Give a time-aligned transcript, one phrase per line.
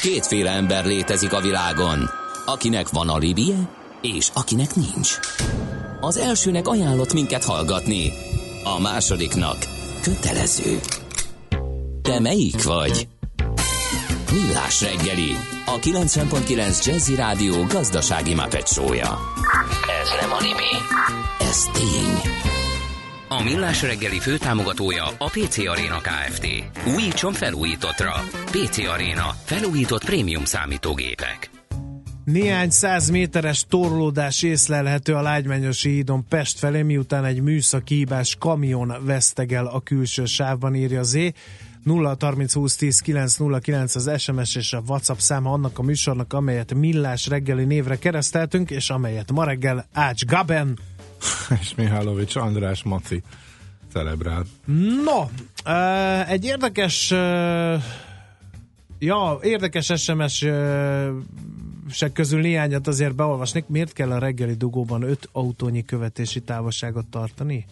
[0.00, 2.10] Kétféle ember létezik a világon,
[2.46, 3.68] akinek van alibije,
[4.00, 5.18] és akinek nincs.
[6.00, 8.12] Az elsőnek ajánlott minket hallgatni,
[8.64, 9.56] a másodiknak
[10.02, 10.80] kötelező.
[12.02, 13.08] Te melyik vagy?
[14.32, 19.18] Millás reggeli, a 90.9 Jazzy Rádió gazdasági mapetsója.
[20.02, 20.72] Ez nem animi,
[21.38, 22.47] ez tény.
[23.30, 26.46] A Millás reggeli főtámogatója a PC Arena Kft.
[26.96, 28.12] Újítson felújítottra.
[28.44, 29.34] PC Arena.
[29.44, 31.50] Felújított prémium számítógépek.
[32.24, 38.94] Néhány száz méteres torlódás észlelhető a Lágymányosi hídon Pest felé, miután egy műszaki hibás kamion
[39.04, 41.16] vesztegel a külső sávban, írja Z.
[41.82, 46.74] 0 30 20 10 909 az SMS és a WhatsApp száma annak a műsornak, amelyet
[46.74, 50.78] Millás reggeli névre kereszteltünk, és amelyet ma reggel Ács Gaben
[51.60, 53.22] és Mihálovics András Maci
[53.92, 54.44] celebrál.
[55.04, 55.28] No,
[56.26, 57.10] egy érdekes
[58.98, 60.46] ja, érdekes SMS
[61.90, 63.66] sek közül néhányat azért beolvasnék.
[63.66, 67.66] Miért kell a reggeli dugóban 5 autónyi követési távolságot tartani?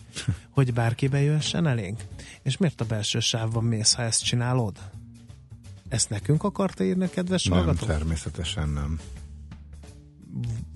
[0.50, 2.00] Hogy bárki bejöhessen elénk?
[2.42, 4.76] És miért a belső sávban mész, ha ezt csinálod?
[5.88, 7.86] Ezt nekünk akarta írni, kedves Nem, hallgató?
[7.86, 9.00] természetesen nem.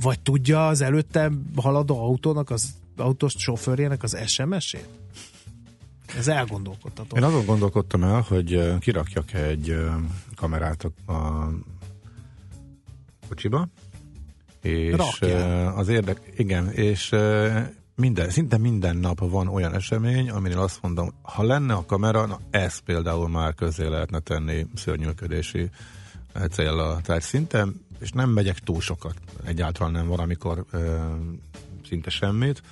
[0.02, 4.88] Vagy tudja az előtte haladó autónak, az autós sofőrjének az SMS-ét?
[6.16, 7.16] Ez elgondolkodható.
[7.16, 9.76] Én azon gondolkodtam el, hogy kirakjak egy
[10.34, 11.50] kamerát a, a
[13.28, 13.68] kocsiba,
[14.62, 15.76] és Rakjál.
[15.76, 17.14] az érdek, igen, és
[17.94, 22.38] minden, szinte minden nap van olyan esemény, aminél azt mondom, ha lenne a kamera, na
[22.50, 25.70] ez például már közé lehetne tenni szörnyűködési
[26.50, 27.00] célra.
[27.02, 27.66] Tehát szinte,
[28.00, 30.98] és nem megyek túl sokat, egyáltalán nem valamikor ö,
[31.88, 32.62] szinte semmit,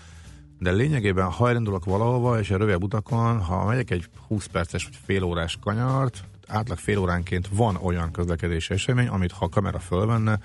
[0.58, 4.98] de lényegében, ha elindulok valahova, és a rövidebb utakon, ha megyek egy 20 perces vagy
[5.04, 10.38] fél órás kanyart, átlag fél óránként van olyan közlekedési esemény, amit ha a kamera fölvenne,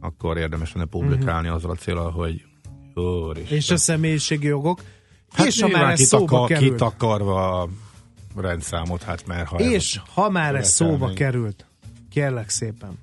[0.00, 1.54] akkor érdemes lenne publikálni uh-huh.
[1.54, 2.44] azzal a célral, hogy
[2.94, 3.56] Úristen.
[3.56, 4.80] És a személyiségi jogok.
[5.32, 6.70] hát és ha már ez szóba került.
[6.70, 7.68] kitakarva
[8.36, 11.66] rendszámot, hát mert ha És ez ha már ez szóba került,
[12.10, 12.98] kérlek szépen.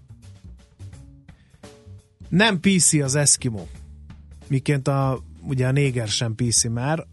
[2.30, 3.66] Nem PC az Eskimo.
[4.48, 7.06] Miként a, ugye a néger sem PC már.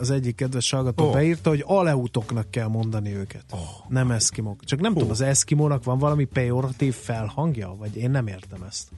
[0.00, 1.12] Az egyik kedves hallgató oh.
[1.12, 3.44] beírta, hogy aleutoknak kell mondani őket.
[3.50, 3.60] Oh.
[3.88, 4.64] Nem eszkimok.
[4.64, 7.74] Csak nem tudom, az eszkimónak van valami pejoratív felhangja?
[7.78, 8.88] Vagy én nem értem ezt.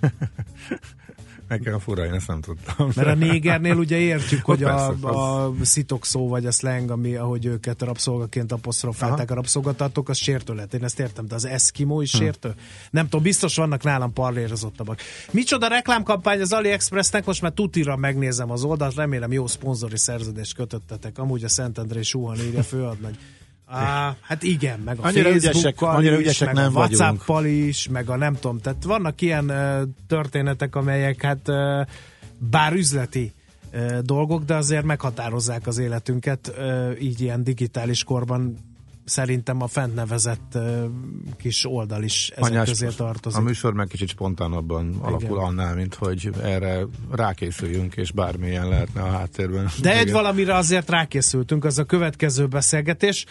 [1.48, 2.90] Nekem fura, én ezt nem tudtam.
[2.94, 7.82] Mert a négernél ugye értjük, hogy a, a szitokszó vagy a slang, ami, ahogy őket
[7.82, 10.74] rabszolgaként apostrofálták a rabszolgatartók, az sértő lett.
[10.74, 12.54] Én ezt értem, de az eszkimó is sértő?
[12.90, 15.00] Nem tudom, biztos vannak nálam parlérozottabbak.
[15.30, 21.18] Micsoda reklámkampány az AliExpressnek, most már tutira megnézem az oldalt, remélem jó szponzori szerződést kötöttetek.
[21.18, 23.18] Amúgy a Szentendrei Suhan írja főadnagy.
[23.68, 26.78] Á, hát igen, meg a Annyira ügyesek- annyira is, ügyesek meg nem a.
[26.78, 31.86] WhatsApp is, meg a nem tudom, tehát vannak ilyen uh, történetek, amelyek hát uh,
[32.38, 33.32] bár üzleti
[33.72, 38.56] uh, dolgok, de azért meghatározzák az életünket, uh, így ilyen digitális korban
[39.06, 40.58] szerintem a fent nevezett
[41.36, 43.38] kis oldal is ezek Anyás, közé tartozik.
[43.38, 49.10] A műsor meg kicsit spontánabban alakul annál, mint hogy erre rákészüljünk, és bármilyen lehetne a
[49.10, 49.68] háttérben.
[49.82, 50.14] De egy Igen.
[50.14, 53.26] valamire azért rákészültünk, az a következő beszélgetés,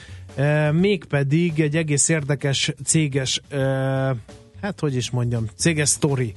[0.71, 3.41] mégpedig egy egész érdekes céges,
[4.61, 6.33] hát hogy is mondjam, céges sztori.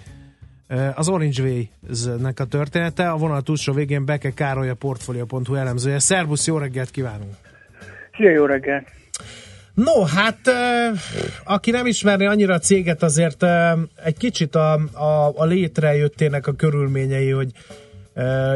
[0.95, 5.99] Az Orange Ways-nek a története, a vonal túlsó végén Beke Károly, a Portfolio.hu elemzője.
[5.99, 7.35] Szervusz, jó reggelt kívánunk!
[8.17, 8.85] Szia, jó reggel!
[9.85, 10.39] No, hát
[11.45, 13.45] aki nem ismerné annyira a céget, azért
[14.05, 17.51] egy kicsit a, a, a létrejöttének a körülményei, hogy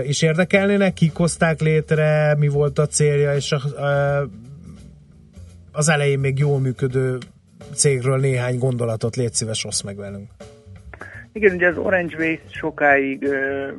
[0.06, 3.60] is érdekelnének, kik hozták létre, mi volt a célja, és a,
[5.72, 7.18] az elején még jól működő
[7.74, 10.30] cégről néhány gondolatot légy szíves, osz meg velünk.
[11.32, 13.70] Igen, ugye az Orange Waste sokáig ö,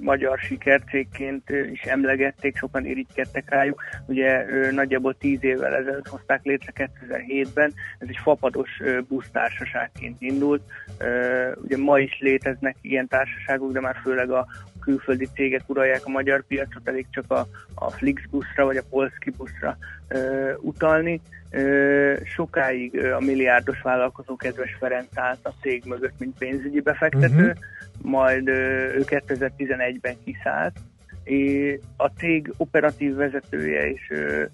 [0.00, 3.82] magyar sikercégként is emlegették, sokan irigykedtek rájuk.
[4.06, 6.72] Ugye ö, nagyjából 10 évvel ezelőtt hozták létre
[7.08, 10.62] 2007-ben, ez egy fapados ö, busztársaságként indult.
[10.98, 14.46] Ö, ugye ma is léteznek ilyen társaságok, de már főleg a
[14.80, 19.76] külföldi cégek uralják a magyar piacot, elég csak a, a Flixbuszra vagy a Polski buszra
[20.08, 21.20] ö, utalni.
[21.50, 27.46] Ö, sokáig ö, a milliárdos vállalkozó kedves Ferenc állt a cég mögött, mint pénzügyi befektető,
[27.46, 28.10] uh-huh.
[28.12, 28.52] majd ö,
[28.94, 30.76] ő 2011-ben kiszállt,
[31.24, 34.44] és a cég operatív vezetője és ö,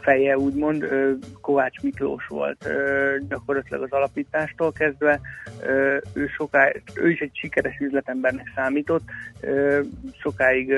[0.00, 0.88] feje, úgymond,
[1.40, 2.68] Kovács Miklós volt
[3.28, 5.20] gyakorlatilag az alapítástól kezdve.
[6.12, 9.04] Ő, sokáig, ő is egy sikeres üzletembernek számított,
[10.20, 10.72] sokáig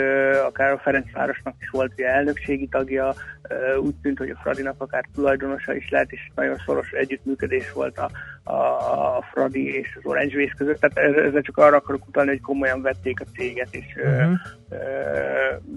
[0.46, 3.14] akár a Ferencvárosnak is volt ugye elnökségi tagja,
[3.82, 8.10] úgy tűnt, hogy a Fradinak akár tulajdonosa is lehet, és nagyon szoros együttműködés volt a,
[8.52, 12.82] a, Fradi és az Orange Waste között, tehát ezzel csak arra akarok utalni, hogy komolyan
[12.82, 14.38] vették a céget, és uh-huh.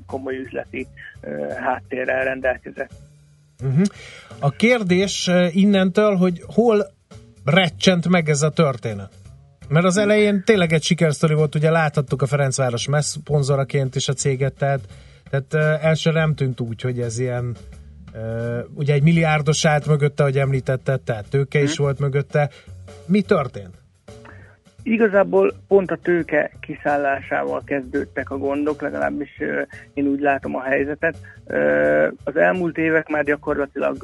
[0.07, 0.87] komoly üzleti
[1.59, 2.91] háttérrel rendelkezett.
[3.63, 3.85] Uh-huh.
[4.39, 6.93] A kérdés innentől, hogy hol
[7.45, 9.11] recsent meg ez a történet?
[9.67, 14.13] Mert az elején tényleg egy sikersztori volt, ugye láthattuk a Ferencváros messz szponzoraként is a
[14.13, 14.79] céget, tehát,
[15.29, 17.55] tehát első nem tűnt úgy, hogy ez ilyen
[18.73, 21.85] ugye egy milliárdos állt mögötte, ahogy említette, tehát tőke is hmm.
[21.85, 22.49] volt mögötte.
[23.05, 23.84] Mi történt?
[24.87, 29.41] Igazából pont a tőke kiszállásával kezdődtek a gondok, legalábbis
[29.93, 31.17] én úgy látom a helyzetet.
[32.23, 33.97] Az elmúlt évek már gyakorlatilag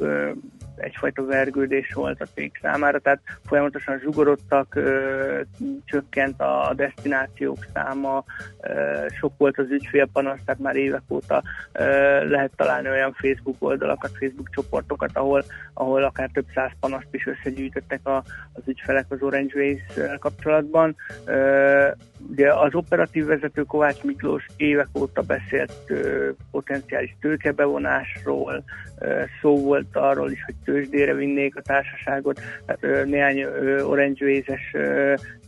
[0.76, 5.40] egyfajta vergődés volt a cég számára, tehát folyamatosan zsugorodtak, ö,
[5.84, 8.24] csökkent a destinációk száma,
[8.60, 11.42] ö, sok volt az ügyfélpanasz, tehát már évek óta
[11.72, 11.82] ö,
[12.28, 18.06] lehet találni olyan Facebook oldalakat, Facebook csoportokat, ahol, ahol akár több száz panaszt is összegyűjtöttek
[18.06, 18.22] a,
[18.52, 20.96] az ügyfelek az Orange Ways kapcsolatban.
[21.24, 21.88] Ö,
[22.30, 28.64] ugye az operatív vezető Kovács Miklós évek óta beszélt ö, potenciális tőkebevonásról,
[28.98, 33.44] ö, szó volt arról is, hogy tőzsdére vinnék a társaságot, tehát néhány
[33.84, 34.74] Orange Waze-es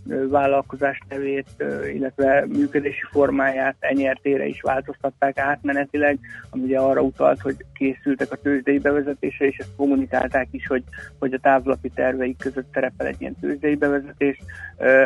[0.06, 6.18] vállalkozás nevét, illetve működési formáját enyertére is változtatták átmenetileg,
[6.50, 10.82] ami ugye arra utalt, hogy készültek a tőzsdei bevezetése, és ezt kommunikálták is, hogy,
[11.18, 14.38] hogy a távlapi terveik között szerepel egy ilyen tőzsdei bevezetés.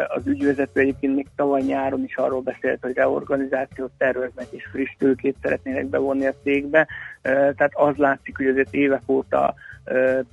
[0.09, 5.37] Az ügyvezető egyébként még tavaly nyáron is arról beszélt, hogy reorganizációt terveznek és friss tőkét
[5.43, 6.87] szeretnének bevonni a cégbe.
[7.23, 9.55] Tehát az látszik, hogy azért évek óta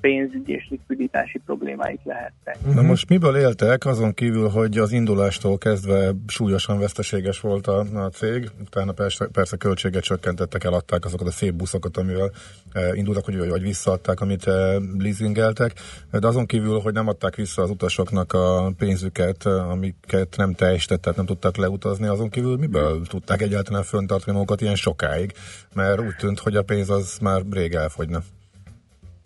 [0.01, 2.57] pénzügyi és likviditási problémáik lehettek.
[2.73, 8.09] Na most miből éltek, azon kívül, hogy az indulástól kezdve súlyosan veszteséges volt a, a
[8.09, 12.31] cég, utána persze, persze költséget csökkentettek, eladták azokat a szép buszokat, amivel
[12.71, 15.73] e, indultak, hogy, vagy visszaadták, amit e, leasingeltek,
[16.11, 21.17] de azon kívül, hogy nem adták vissza az utasoknak a pénzüket, amiket nem teljesített, tehát
[21.17, 25.33] nem tudták leutazni, azon kívül miből tudták egyáltalán föntartani magukat ilyen sokáig,
[25.73, 28.23] mert úgy tűnt, hogy a pénz az már rég elfogyna.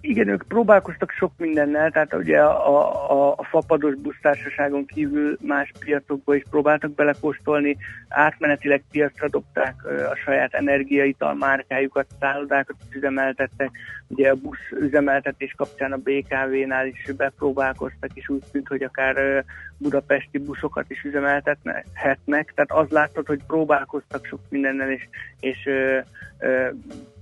[0.02, 6.36] Igen, ők próbálkoztak sok mindennel, tehát ugye a, a, a fapados busztársaságon kívül más piacokba
[6.36, 7.78] is próbáltak belekóstolni,
[8.10, 13.70] átmenetileg piacra dobták a saját energiaital márkájukat, szállodákat üzemeltettek,
[14.08, 19.46] ugye a busz üzemeltetés kapcsán a BKV-nál is bepróbálkoztak, és úgy tűnt, hogy akár
[19.80, 25.08] budapesti buszokat is üzemeltetnek, tehát az látszott, hogy próbálkoztak sok mindennel, és,
[25.40, 26.00] és ö,
[26.40, 26.68] ö,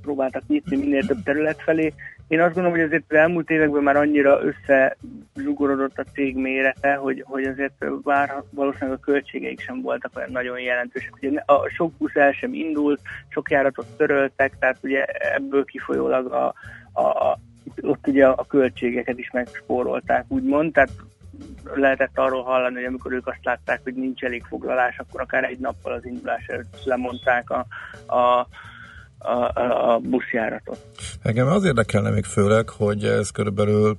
[0.01, 1.93] próbáltak nyitni minél több terület felé,
[2.27, 7.23] én azt gondolom, hogy azért az elmúlt években már annyira összezsugorodott a cég mérete, hogy,
[7.27, 11.15] hogy azért vár, valószínűleg a költségeik sem voltak olyan nagyon jelentősek.
[11.21, 16.53] Ugye a sok busz el sem indult, sok járatot töröltek, tehát ugye ebből kifolyólag a,
[17.01, 17.39] a,
[17.81, 20.91] ott ugye a költségeket is megspórolták, úgymond, tehát
[21.73, 25.59] lehetett arról hallani, hogy amikor ők azt látták, hogy nincs elég foglalás, akkor akár egy
[25.59, 27.65] nappal az indulás előtt lemondták a,
[28.15, 28.47] a
[29.19, 30.79] a, a buszjáratot.
[31.23, 33.97] Engem az érdekelne még főleg, hogy ez körülbelül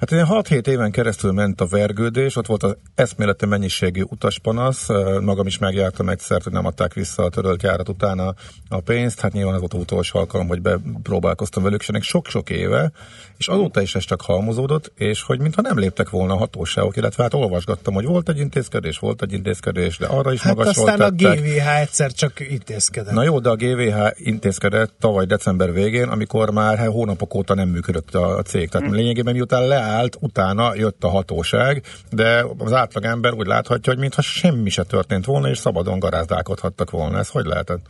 [0.00, 4.88] Hát ilyen 6-7 éven keresztül ment a vergődés, ott volt az eszmélete mennyiségű utaspanasz,
[5.20, 8.34] magam is megjártam egyszer, hogy nem adták vissza a törölt járat utána
[8.68, 12.92] a pénzt, hát nyilván az volt utolsó alkalom, hogy bepróbálkoztam velük, és sok-sok éve,
[13.36, 17.22] és azóta is ez csak halmozódott, és hogy mintha nem léptek volna a hatóságok, illetve
[17.22, 21.00] hát olvasgattam, hogy volt egy intézkedés, volt egy intézkedés, de arra is hát magas aztán
[21.00, 23.14] a GVH egyszer csak intézkedett.
[23.14, 28.14] Na jó, de a GVH intézkedett tavaly december végén, amikor már hónapok óta nem működött
[28.14, 28.68] a cég.
[28.68, 28.96] Tehát hmm.
[28.96, 29.86] lényegében miután leállt,
[30.20, 35.48] utána jött a hatóság, de az átlagember úgy láthatja, hogy mintha semmi se történt volna,
[35.48, 37.18] és szabadon garázdálkodhattak volna.
[37.18, 37.86] Ez hogy lehetett?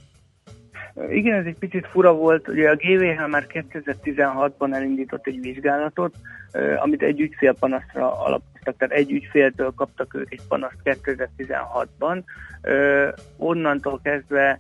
[1.11, 2.49] Igen, ez egy picit fura volt.
[2.49, 6.15] Ugye a GVH már 2016-ban elindított egy vizsgálatot,
[6.77, 12.23] amit egy ügyfélpanaszra alapoztak, tehát egy ügyféltől kaptak ők egy panaszt 2016-ban.
[13.37, 14.59] Onnantól kezdve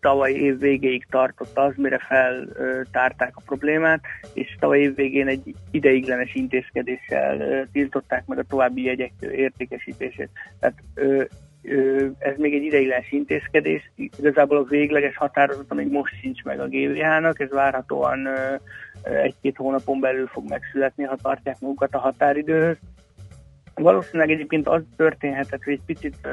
[0.00, 4.00] tavaly év végéig tartott az, mire feltárták a problémát,
[4.34, 10.30] és tavaly év végén egy ideiglenes intézkedéssel tiltották meg a további jegyek értékesítését.
[10.60, 10.82] Tehát
[12.18, 17.40] ez még egy ideiglenes intézkedés, igazából a végleges határozat még most sincs meg a GVH-nak,
[17.40, 18.28] ez várhatóan
[19.02, 22.76] egy-két hónapon belül fog megszületni, ha tartják magukat a határidőhöz.
[23.78, 26.28] Valószínűleg egyébként az történhetett, hogy egy picit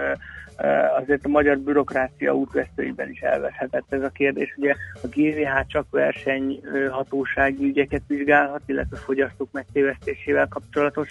[0.98, 4.56] azért a magyar bürokrácia útvesztőiben is elveszhetett ez a kérdés.
[4.58, 11.10] Ugye a GVH csak versenyhatósági ügyeket vizsgálhat, illetve fogyasztók megtévesztésével kapcsolatos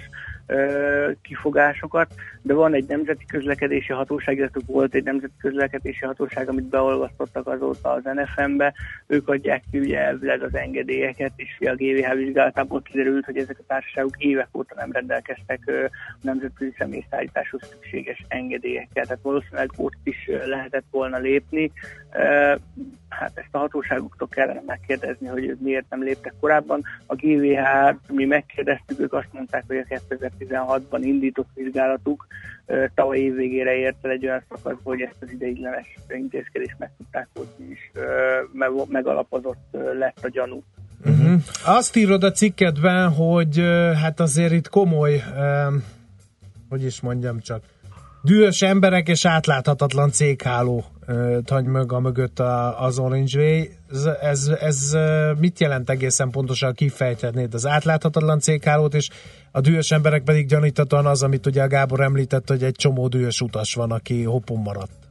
[1.23, 7.47] kifogásokat, de van egy nemzeti közlekedési hatóság, illetve volt egy nemzeti közlekedési hatóság, amit beolvasztottak
[7.47, 8.75] azóta az NFM-be,
[9.07, 13.65] ők adják ki ugye elvileg az engedélyeket, és a GVH vizsgálatából kiderült, hogy ezek a
[13.67, 15.71] társaságok évek óta nem rendelkeztek
[16.21, 21.73] nemzetközi személyszállításhoz szükséges engedélyekkel, tehát valószínűleg ott is lehetett volna lépni.
[23.09, 26.83] Hát ezt a hatóságoktól kellene megkérdezni, hogy ők miért nem léptek korábban.
[27.07, 32.27] A GVH, mi megkérdeztük, ők azt mondták, hogy a 2016-ban indított vizsgálatuk
[32.95, 37.29] tavaly év végére ért el egy olyan szakasz, hogy ezt az ideiglenes intézkedést meg tudták
[37.35, 37.91] hozni, és
[38.89, 40.63] megalapozott lett a gyanú.
[41.05, 41.41] Uh-huh.
[41.65, 43.59] Azt írod a cikkedben, hogy
[44.03, 45.23] hát azért itt komoly,
[46.69, 47.63] hogy is mondjam csak,
[48.25, 50.85] dühös emberek és átláthatatlan cégháló
[51.45, 52.41] tagy a mögött
[52.79, 53.65] az Orange Way.
[53.91, 54.97] Ez, ez, ez
[55.39, 59.09] mit jelent egészen pontosan, kifejthetnéd az átláthatatlan céghálót, és
[59.53, 63.41] a dühös emberek pedig gyaníthatóan az, amit ugye a Gábor említett, hogy egy csomó dühös
[63.41, 65.04] utas van, aki hopon maradt.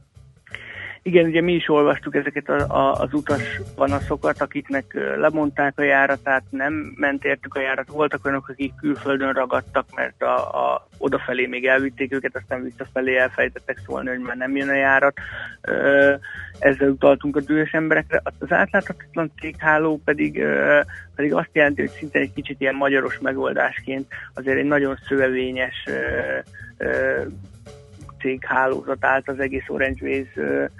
[1.06, 4.84] Igen, ugye mi is olvastuk ezeket a, a, az utas panaszokat, akiknek
[5.16, 7.88] lemondták a járatát, nem ment a járat.
[7.88, 13.80] Voltak olyanok, akik külföldön ragadtak, mert a, a, odafelé még elvitték őket, aztán visszafelé elfejtettek
[13.86, 15.14] szólni, hogy már nem jön a járat.
[16.58, 18.22] Ezzel utaltunk a dühös emberekre.
[18.38, 20.44] Az átláthatatlan cégháló pedig,
[21.14, 25.88] pedig azt jelenti, hogy szinte egy kicsit ilyen magyaros megoldásként azért egy nagyon szövevényes
[28.24, 30.70] céghálózat állt az egész Orange Waze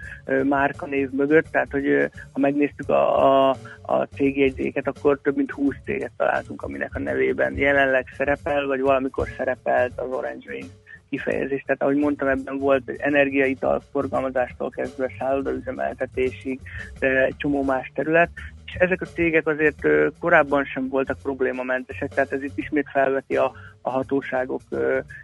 [0.42, 6.12] márkanév mögött, tehát hogy ha megnéztük a, a, a cégjegyzéket, akkor több mint 20 céget
[6.16, 10.72] találtunk, aminek a nevében jelenleg szerepel, vagy valamikor szerepelt az Orange Waze
[11.10, 11.62] kifejezés.
[11.66, 16.60] Tehát ahogy mondtam, ebben volt energiaital forgalmazástól kezdve szállodaüzemeltetésig,
[16.98, 18.30] egy csomó más terület,
[18.66, 19.86] és ezek a cégek azért
[20.20, 23.52] korábban sem voltak problémamentesek, tehát ez itt ismét felveti a,
[23.86, 24.62] a hatóságok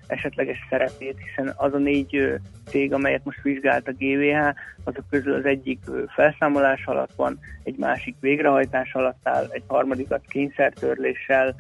[0.07, 5.45] esetleges szerepét, hiszen az a négy cég, amelyet most vizsgált a GVH, azok közül az
[5.45, 5.79] egyik
[6.15, 11.55] felszámolás alatt van, egy másik végrehajtás alatt áll, egy harmadikat kényszertörléssel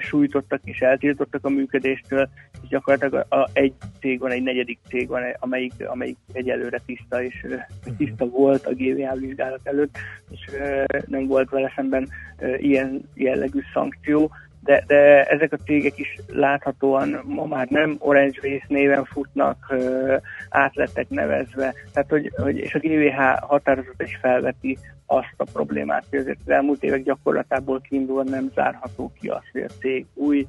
[0.00, 2.28] sújtottak és eltiltottak a működéstől,
[2.62, 7.22] és gyakorlatilag a, a, egy cég van, egy negyedik cég van, amelyik, amelyik egyelőre tiszta,
[7.22, 7.46] és
[7.96, 9.96] tiszta volt a GVH vizsgálat előtt,
[10.30, 10.50] és
[11.06, 12.08] nem volt vele szemben
[12.58, 18.64] ilyen jellegű szankció, de, de ezek a cégek is láthatóan ma már nem Orange Race
[18.68, 19.74] néven futnak,
[20.48, 26.04] át lettek nevezve, tehát hogy, hogy és a GVH határozat is felveti azt a problémát,
[26.10, 30.46] hogy azért az elmúlt évek gyakorlatából kiindulva nem zárható ki azt, hogy a cég új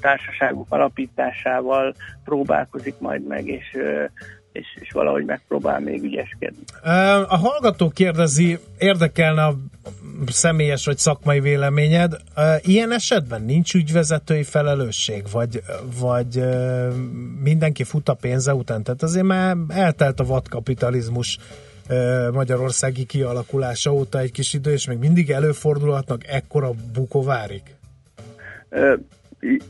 [0.00, 3.78] társaságok alapításával próbálkozik majd meg, és
[4.54, 6.64] és, és valahogy megpróbál még ügyeskedni.
[7.28, 9.54] A hallgató kérdezi, érdekelne a
[10.32, 12.16] személyes vagy szakmai véleményed.
[12.62, 15.62] Ilyen esetben nincs ügyvezetői felelősség, vagy,
[16.00, 16.44] vagy
[17.42, 18.82] mindenki fut a pénze után?
[18.82, 21.38] Tehát azért már eltelt a vadkapitalizmus
[22.32, 27.74] magyarországi kialakulása óta egy kis idő, és még mindig előfordulhatnak ekkora bukovárik?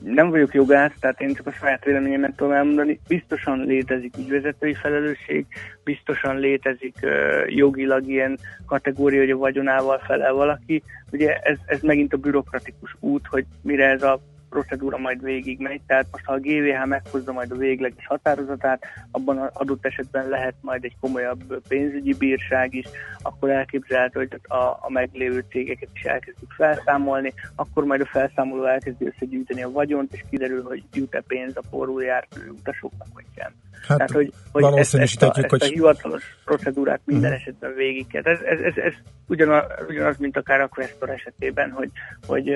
[0.03, 3.01] Nem vagyok jogász, tehát én csak a saját véleményemet tudom elmondani.
[3.09, 5.47] Biztosan létezik ügyvezetői felelősség,
[5.85, 10.83] biztosan létezik uh, jogilag ilyen kategória, hogy a vagyonával felel valaki.
[11.13, 14.21] Ugye ez, ez megint a bürokratikus út, hogy mire ez a
[14.55, 19.39] procedúra majd végig megy, tehát most ha a GVH meghozza majd a végleges határozatát, abban
[19.39, 22.87] az adott esetben lehet majd egy komolyabb pénzügyi bírság is,
[23.23, 29.07] akkor elképzelhető, hogy a, a meglévő cégeket is elkezdjük felszámolni, akkor majd a felszámoló elkezdi
[29.07, 33.53] összegyűjteni a vagyont, és kiderül, hogy jut-e pénz a porul járt utasoknak, vagy sem.
[33.89, 37.41] Hát Tehát, hogy, hogy ezt, ezt, a, ezt a hivatalos procedúrát minden uh-huh.
[37.41, 38.23] esetben végig kell.
[38.23, 38.93] Ez, ez, ez, ez
[39.27, 41.91] ugyanaz, ugyanaz, mint akár a Questor esetében, hogy,
[42.27, 42.49] hogy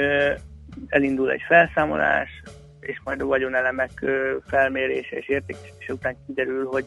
[0.89, 2.43] elindul egy felszámolás,
[2.81, 4.05] és majd a vagyonelemek
[4.47, 6.85] felmérése és értékesítése után kiderül, hogy,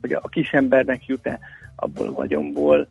[0.00, 1.38] hogy a kisembernek jut-e
[1.76, 2.88] abból a vagyonból,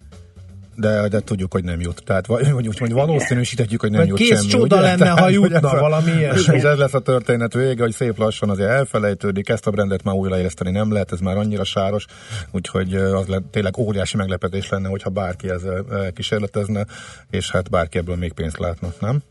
[0.76, 2.04] de, de tudjuk, hogy nem jut.
[2.04, 4.48] Tehát vagy, úgymond valószínűsíthetjük, hogy nem vagy jut kész semmi.
[4.48, 4.86] csoda ugye?
[4.86, 6.56] lenne, Tehát, ha jutna valami ilyesmi.
[6.56, 10.16] És ez lesz a történet vége, hogy szép lassan azért elfelejtődik, ezt a brendet már
[10.16, 12.06] újraéleszteni nem lehet, ez már annyira sáros,
[12.52, 15.84] úgyhogy az le, tényleg óriási meglepetés lenne, hogyha bárki ezzel
[16.14, 16.86] kísérletezne,
[17.30, 19.22] és hát bárki ebből még pénzt látna, nem?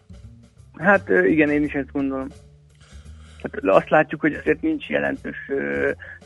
[0.81, 2.29] Hát igen, én is ezt gondolom.
[3.43, 5.51] Hát azt látjuk, hogy azért nincs jelentős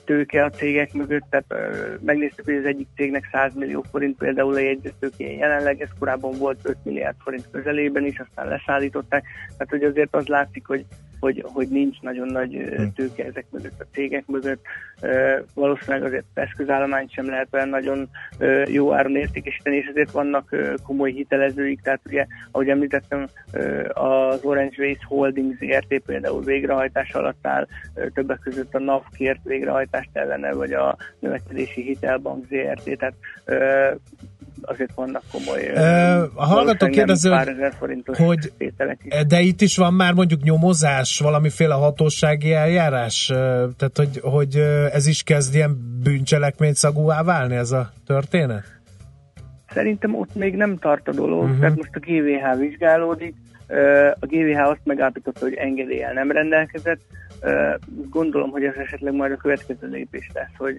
[0.04, 1.54] tőke a cégek mögött, tehát
[2.00, 6.58] megnéztük, hogy az egyik cégnek 100 millió forint például a jegyzőtőkén jelenleg, ez korábban volt
[6.62, 10.84] 5 milliárd forint közelében is, aztán leszállították, tehát hogy azért az látszik, hogy
[11.24, 12.82] hogy, hogy nincs nagyon nagy hm.
[12.94, 14.64] tőke ezek mögött a cégek mögött.
[15.54, 18.08] Valószínűleg azért eszközállományt sem lehet olyan nagyon
[18.66, 23.28] jó áron értékesíteni, és ezért vannak komoly hitelezőik, tehát ugye, ahogy említettem,
[23.92, 27.66] az Orange Race Holding ZRT például végrehajtás alatt áll,
[28.14, 33.14] többek között a NAV kért végrehajtást ellene, vagy a növekedési hitelbank ZRT, tehát
[34.66, 35.72] azért vannak komoly...
[36.34, 37.30] a hallgató kérdező,
[38.16, 38.52] hogy
[39.26, 43.26] de itt is van már mondjuk nyomozás, valamiféle hatósági eljárás?
[43.76, 44.56] Tehát, hogy, hogy
[44.92, 48.64] ez is kezd ilyen bűncselekmény szagúvá válni ez a történet?
[49.68, 51.58] Szerintem ott még nem tart a dolog, uh-huh.
[51.58, 53.34] tehát most a GVH vizsgálódik,
[54.20, 57.00] a GVH azt megállapította, hogy engedéllyel nem rendelkezett.
[58.10, 60.76] Gondolom, hogy ez esetleg majd a következő lépés lesz, hogy,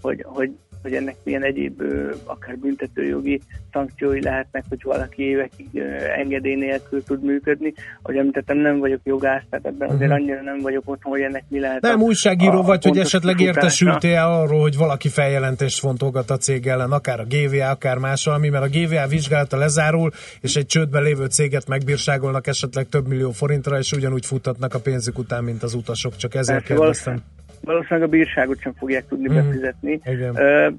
[0.00, 1.82] hogy, hogy hogy ennek milyen egyéb
[2.24, 3.40] akár büntetőjogi
[3.72, 5.82] szankciói lehetnek, hogy valaki évekig
[6.16, 7.74] engedély nélkül tud működni.
[8.02, 10.20] Ahogy említettem, nem vagyok jogász, tehát ebben azért mhm.
[10.20, 11.80] annyira nem vagyok otthon, hogy ennek mi lehet.
[11.80, 16.36] Nem a, újságíró a, vagy, a hogy esetleg értesültél arról, hogy valaki feljelentést fontolgat a
[16.36, 20.10] cég ellen, akár a GVA, akár más valami, mert a GVA vizsgálata lezárul,
[20.40, 25.18] és egy csődben lévő céget megbírságolnak esetleg több millió forintra, és ugyanúgy futtatnak a pénzük
[25.18, 26.16] után, mint az utasok.
[26.16, 27.42] Csak ezért Persze, kérdeztem valószínűleg
[27.88, 29.34] a bírságot sem fogják tudni mm.
[29.34, 30.00] befizetni.
[30.04, 30.72] Uh,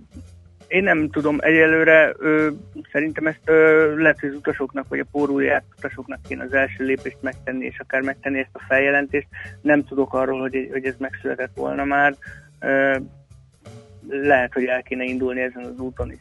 [0.67, 2.49] én nem tudom, egyelőre ö,
[2.91, 7.17] szerintem ezt ö, lehet, hogy az utasoknak, vagy a pórúját utasoknak kéne az első lépést
[7.21, 9.27] megtenni, és akár megtenni ezt a feljelentést.
[9.61, 12.15] Nem tudok arról, hogy, hogy ez megszületett volna már.
[12.59, 12.97] Ö,
[14.09, 16.19] lehet, hogy el kéne indulni ezen az úton is.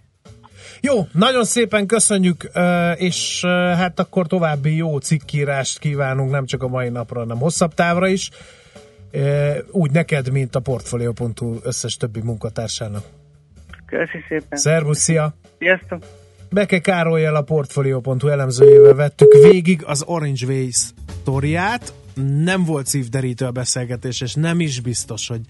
[0.81, 2.51] Jó, nagyon szépen köszönjük,
[2.95, 3.45] és
[3.77, 8.31] hát akkor további jó cikkírást kívánunk, nem csak a mai napra, hanem hosszabb távra is
[9.71, 13.05] úgy neked, mint a Portfolio.hu összes többi munkatársának.
[13.87, 14.59] Köszi szépen.
[14.59, 15.35] Szervusz, szia!
[15.59, 16.03] Sziasztok!
[16.51, 20.77] Beke Károlyjal a Portfolio.hu elemzőjével vettük végig az Orange Ways
[21.21, 21.93] sztoriát.
[22.43, 25.41] Nem volt szívderítő a beszélgetés, és nem is biztos, hogy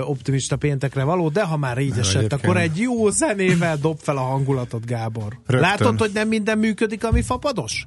[0.00, 4.20] optimista péntekre való, de ha már így esett, akkor egy jó zenével dob fel a
[4.20, 5.38] hangulatot, Gábor.
[5.46, 5.60] Rögtön.
[5.60, 7.86] Látod, hogy nem minden működik, ami fapados?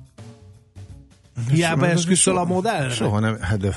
[1.49, 2.89] Hiába esküszöl a modellre?
[2.89, 3.75] Soha nem, hát de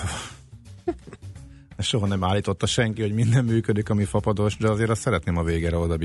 [1.80, 5.76] soha nem állította senki, hogy minden működik, ami fapados, de azért azt szeretném a végére
[5.76, 5.96] oda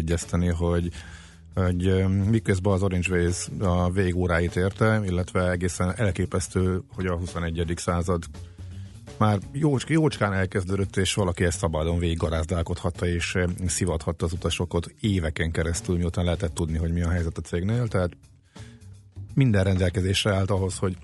[0.58, 0.92] hogy
[1.56, 7.74] hogy miközben az Orange Ways a végóráit érte, illetve egészen elképesztő, hogy a 21.
[7.76, 8.24] század
[9.18, 15.52] már jócsk, jócskán elkezdődött, és valaki ezt szabadon végig garázdálkodhatta, és szivathatta az utasokat éveken
[15.52, 18.18] keresztül, miután lehetett tudni, hogy mi a helyzet a cégnél, tehát
[19.34, 20.98] minden rendelkezésre állt ahhoz, hogy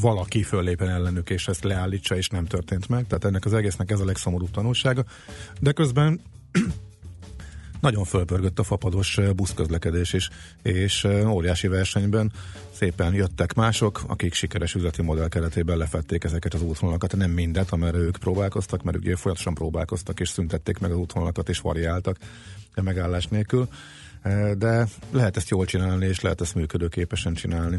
[0.00, 3.06] valaki föllépen ellenük, és ezt leállítsa, és nem történt meg.
[3.06, 5.04] Tehát ennek az egésznek ez a legszomorúbb tanulsága.
[5.60, 6.20] De közben
[7.80, 10.28] nagyon fölpörgött a fapados buszközlekedés is,
[10.62, 12.32] és óriási versenyben
[12.72, 17.98] szépen jöttek mások, akik sikeres üzleti modell keretében lefették ezeket az útvonalakat, nem mindet, amerre
[17.98, 22.16] ők próbálkoztak, mert ők folyamatosan próbálkoztak, és szüntették meg az útvonalakat, és variáltak
[22.74, 23.68] megállás nélkül
[24.58, 27.78] de lehet ezt jól csinálni, és lehet ezt működőképesen csinálni.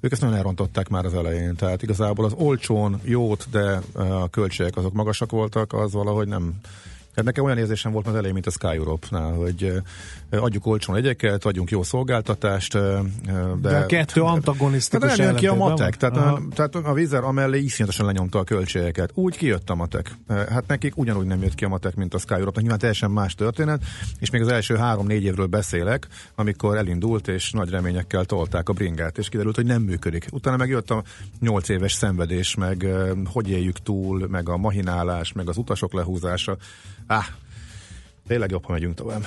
[0.00, 4.76] Ők ezt nagyon elrontották már az elején, tehát igazából az olcsón jót, de a költségek
[4.76, 6.60] azok magasak voltak, az valahogy nem
[7.14, 9.72] tehát nekem olyan érzésem volt az elején, mint a Sky Europe-nál, hogy
[10.30, 12.72] adjuk olcsón egyeket, adjunk jó szolgáltatást.
[12.72, 13.02] De,
[13.60, 17.58] de a kettő antagonisztikus hát nem ki a matek, tehát, a, tehát a vízer amellé
[17.58, 19.10] iszonyatosan lenyomta a költségeket.
[19.14, 20.14] Úgy kijött a matek.
[20.28, 22.60] Hát nekik ugyanúgy nem jött ki a matek, mint a Sky Europe-nak.
[22.60, 23.82] Nyilván teljesen más történet,
[24.18, 29.18] és még az első három-négy évről beszélek, amikor elindult, és nagy reményekkel tolták a bringát,
[29.18, 30.26] és kiderült, hogy nem működik.
[30.32, 31.02] Utána meg jött a
[31.40, 32.86] nyolc éves szenvedés, meg
[33.24, 36.56] hogy éljük túl, meg a mahinálás, meg az utasok lehúzása.
[37.06, 37.24] Ah,
[38.26, 39.26] tényleg jobb, ha megyünk tovább.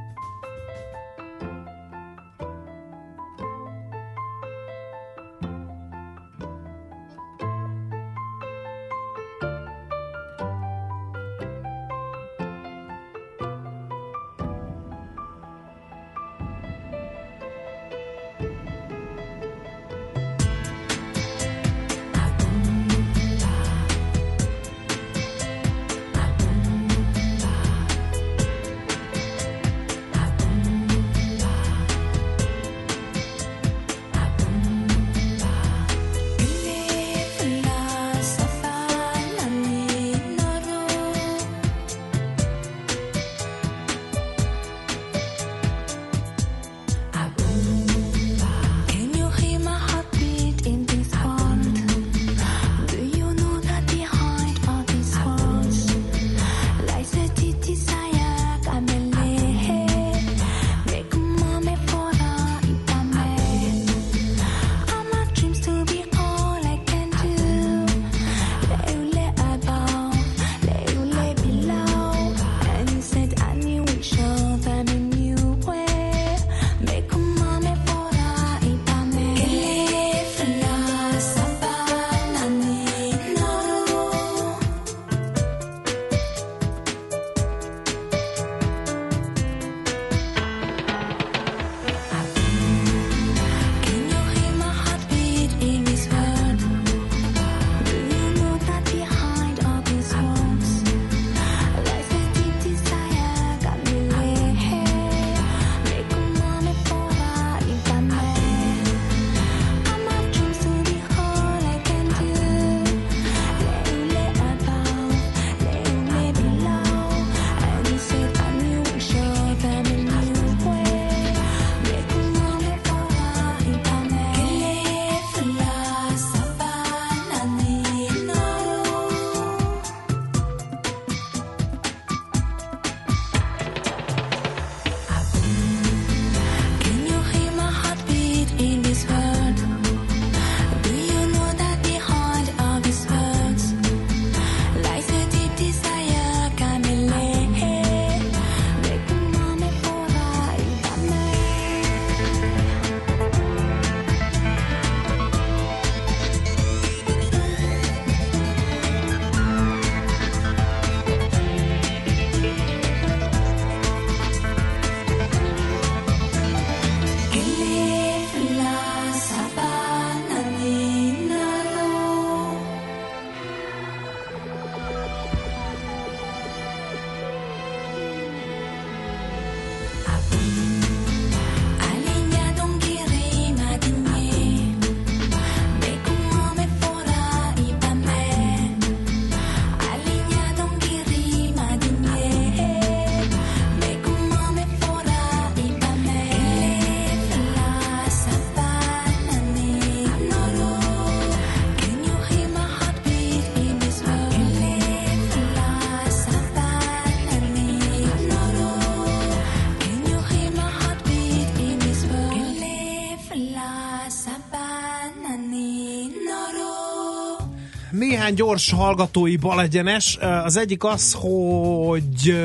[218.31, 220.17] néhány gyors hallgatói balegyenes.
[220.43, 222.35] Az egyik az, hogy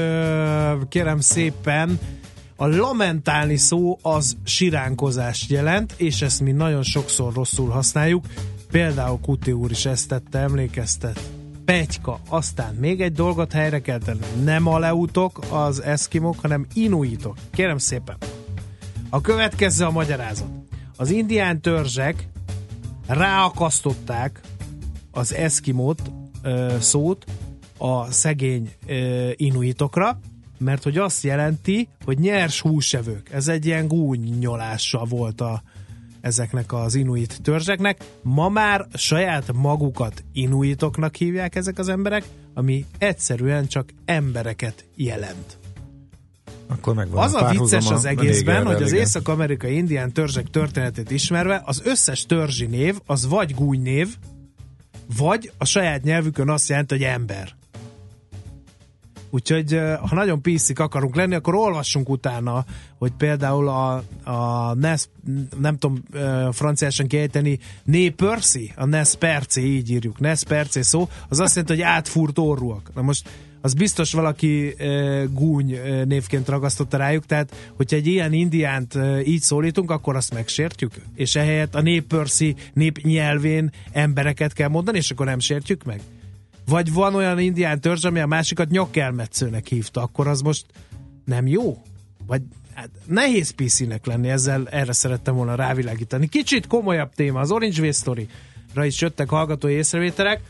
[0.89, 1.99] kérem szépen,
[2.57, 8.25] a lamentálni szó az siránkozást jelent, és ezt mi nagyon sokszor rosszul használjuk.
[8.71, 11.21] Például Kuti úr is ezt tette, emlékeztet.
[11.65, 12.21] Pegyka.
[12.29, 14.27] Aztán még egy dolgot helyre kell tenni.
[14.45, 17.37] Nem a leutok az eszkimok, hanem inuitok.
[17.53, 18.17] Kérem szépen.
[19.11, 20.49] A következő a magyarázat.
[20.97, 22.29] Az indián törzsek
[23.07, 24.41] ráakasztották
[25.17, 26.03] az eszkimót
[26.43, 27.25] ö, szót
[27.79, 30.19] a szegény ö, inuitokra,
[30.59, 33.31] mert hogy azt jelenti, hogy nyers húsevők.
[33.33, 35.63] Ez egy ilyen gúnyolása volt a,
[36.21, 38.05] ezeknek az inuit törzseknek.
[38.23, 42.25] Ma már saját magukat inuitoknak hívják ezek az emberek,
[42.55, 45.59] ami egyszerűen csak embereket jelent.
[46.67, 49.03] Akkor megvan az a, a vicces az egészben, hogy az igen.
[49.03, 54.17] észak-amerikai indián törzsek történetét ismerve, az összes törzsi név az vagy gúny név,
[55.17, 57.55] vagy a saját nyelvükön azt jelenti, hogy ember.
[59.31, 62.65] Úgyhogy ha nagyon piszik akarunk lenni, akkor olvassunk utána,
[62.99, 65.09] hogy például a, a Nes,
[65.61, 66.03] nem tudom
[66.53, 71.75] franciásan kiejteni, Né Percy, a Nes Percy, így írjuk, Nes Percy szó, az azt jelenti,
[71.75, 72.91] hogy átfúrt orrúak.
[72.95, 73.29] Na most
[73.67, 79.41] az biztos valaki e, gúny névként ragasztotta rájuk, tehát hogyha egy ilyen indiánt e, így
[79.41, 85.27] szólítunk, akkor azt megsértjük, és ehelyett a népörszi nép nyelvén embereket kell mondani, és akkor
[85.27, 86.01] nem sértjük meg?
[86.67, 90.65] Vagy van olyan indián törzs, ami a másikat nyakelmetszőnek hívta, akkor az most
[91.25, 91.83] nem jó?
[92.27, 92.43] Vagy
[92.75, 96.29] hát nehéz PC-nek lenni, ezzel erre szerettem volna rávilágítani.
[96.29, 100.41] Kicsit komolyabb téma, az Orange Way Story-ra is jöttek hallgatói észrevételek,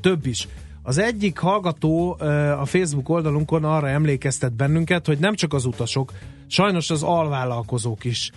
[0.00, 0.48] több is.
[0.82, 2.16] Az egyik hallgató
[2.58, 6.12] a Facebook oldalunkon arra emlékeztet bennünket, hogy nem csak az utasok,
[6.46, 8.30] sajnos az alvállalkozók is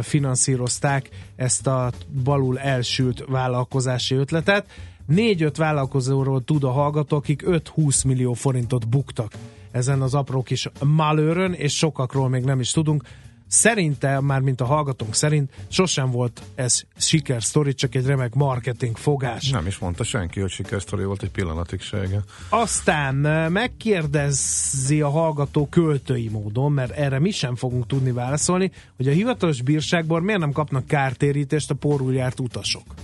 [0.00, 1.90] finanszírozták ezt a
[2.24, 4.66] balul elsült vállalkozási ötletet.
[5.06, 9.32] Négy-öt vállalkozóról tud a hallgató, akik 5-20 millió forintot buktak
[9.70, 13.02] ezen az apró kis malőrön, és sokakról még nem is tudunk.
[13.48, 19.50] Szerintem, már mint a hallgatónk szerint, sosem volt ez sikersztori, csak egy remek marketing fogás.
[19.50, 22.04] Nem is mondta senki, hogy sikersztori volt egy pillanatig se.
[22.04, 22.24] Igen.
[22.48, 23.14] Aztán
[23.52, 29.62] megkérdezi a hallgató költői módon, mert erre mi sem fogunk tudni válaszolni, hogy a hivatalos
[29.62, 32.94] bírságból miért nem kapnak kártérítést a porul járt utasok.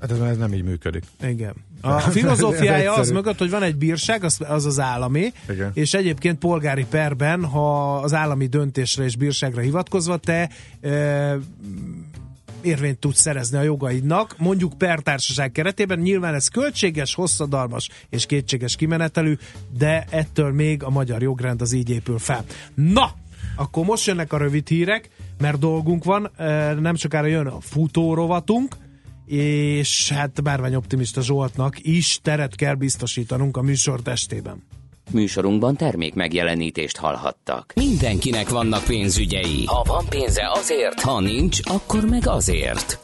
[0.00, 1.04] Hát ez, ez nem így működik.
[1.22, 1.54] Igen.
[1.80, 5.70] A filozófiája az mögött, hogy van egy bírság, az az, az állami, Igen.
[5.74, 11.38] és egyébként polgári perben, ha az állami döntésre és bírságra hivatkozva te e,
[12.60, 15.98] érvényt tudsz szerezni a jogaidnak, mondjuk pertársaság keretében.
[15.98, 19.36] Nyilván ez költséges, hosszadalmas és kétséges kimenetelű,
[19.78, 22.44] de ettől még a magyar jogrend az így épül fel.
[22.74, 23.14] Na,
[23.56, 26.30] akkor most jönnek a rövid hírek, mert dolgunk van,
[26.80, 28.76] nem sokára jön a futórovatunk,
[29.30, 34.62] és hát Bárvány Optimista Zsoltnak is teret kell biztosítanunk a műsor testében.
[35.10, 37.72] Műsorunkban termék megjelenítést hallhattak.
[37.74, 39.64] Mindenkinek vannak pénzügyei.
[39.64, 42.98] Ha van pénze azért, ha nincs, akkor meg azért.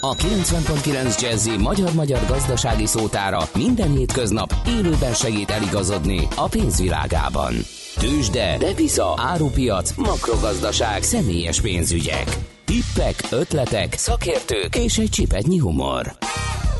[0.00, 7.54] A 90.9 Jazzy magyar-magyar gazdasági szótára minden hétköznap élőben segít eligazodni a pénzvilágában.
[7.98, 12.38] Tősde, depisza, árupiac, makrogazdaság, személyes pénzügyek.
[12.70, 16.16] Tippek, ötletek, szakértők és egy csipetnyi humor.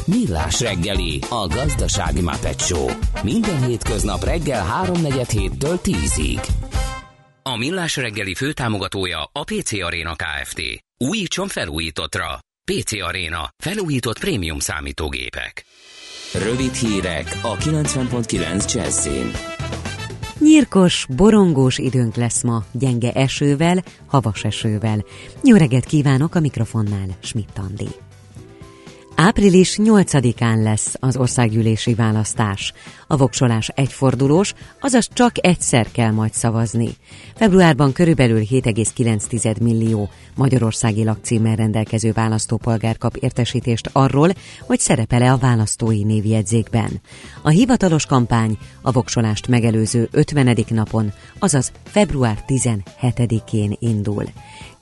[0.05, 2.89] Millás reggeli, a gazdasági Muppet Show.
[3.23, 6.47] Minden hétköznap reggel 3.47 héttől 10-ig.
[7.43, 10.61] A Millás reggeli főtámogatója a PC Arena Kft.
[10.97, 12.39] Újítson felújítottra.
[12.73, 13.51] PC Arena.
[13.57, 15.65] Felújított prémium számítógépek.
[16.35, 19.31] Rövid hírek a 90.9 Jazzin.
[20.41, 25.05] Nyírkos, borongós időnk lesz ma, gyenge esővel, havas esővel.
[25.43, 27.89] Jó reggelt kívánok a mikrofonnál, Schmidt Andi.
[29.23, 32.73] Április 8-án lesz az országgyűlési választás.
[33.07, 36.89] A voksolás egyfordulós, azaz csak egyszer kell majd szavazni.
[37.35, 44.31] Februárban körülbelül 7,9 millió magyarországi lakcímmel rendelkező választópolgár kap értesítést arról,
[44.61, 47.01] hogy szerepele a választói névjegyzékben.
[47.43, 50.57] A hivatalos kampány a voksolást megelőző 50.
[50.69, 54.25] napon, azaz február 17-én indul.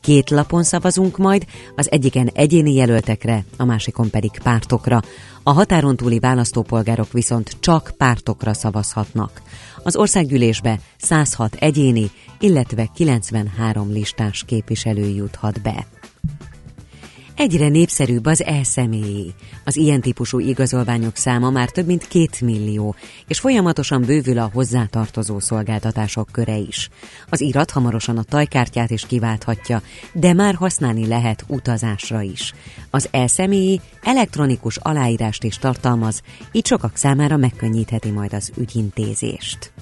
[0.01, 1.45] Két lapon szavazunk majd,
[1.77, 5.01] az egyiken egyéni jelöltekre, a másikon pedig pártokra.
[5.43, 9.43] A határon túli választópolgárok viszont csak pártokra szavazhatnak.
[9.83, 15.87] Az országgyűlésbe 106 egyéni, illetve 93 listás képviselő juthat be.
[17.39, 19.35] Egyre népszerűbb az e-személyi.
[19.65, 22.95] Az ilyen típusú igazolványok száma már több mint két millió,
[23.27, 26.89] és folyamatosan bővül a hozzátartozó szolgáltatások köre is.
[27.29, 32.55] Az irat hamarosan a tajkártyát is kiválthatja, de már használni lehet utazásra is.
[32.91, 36.23] Az e-személyi elektronikus aláírást is tartalmaz,
[36.53, 39.73] így sokak számára megkönnyítheti majd az ügyintézést.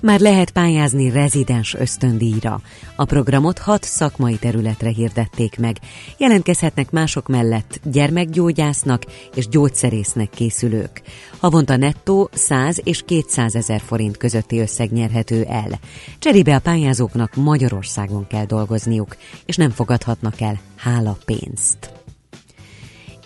[0.00, 2.60] Már lehet pályázni rezidens ösztöndíjra.
[2.96, 5.76] A programot hat szakmai területre hirdették meg.
[6.16, 11.02] Jelentkezhetnek mások mellett gyermekgyógyásznak és gyógyszerésznek készülők.
[11.38, 15.78] Havonta nettó 100 és 200 ezer forint közötti összeg nyerhető el.
[16.18, 21.97] Cserébe a pályázóknak Magyarországon kell dolgozniuk, és nem fogadhatnak el hála pénzt.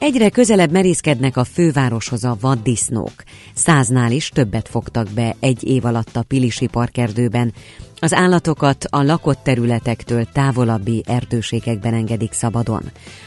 [0.03, 3.13] Egyre közelebb merészkednek a fővároshoz a vaddisznók.
[3.55, 7.53] Száznál is többet fogtak be egy év alatt a Pilisi parkerdőben.
[7.99, 12.83] Az állatokat a lakott területektől távolabbi erdőségekben engedik szabadon.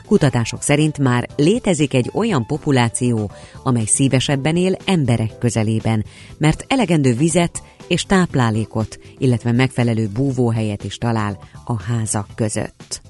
[0.06, 3.32] Kutatások szerint már létezik egy olyan populáció,
[3.64, 6.06] amely szívesebben él emberek közelében,
[6.38, 13.02] mert elegendő vizet és táplálékot, illetve megfelelő búvóhelyet is talál a házak között.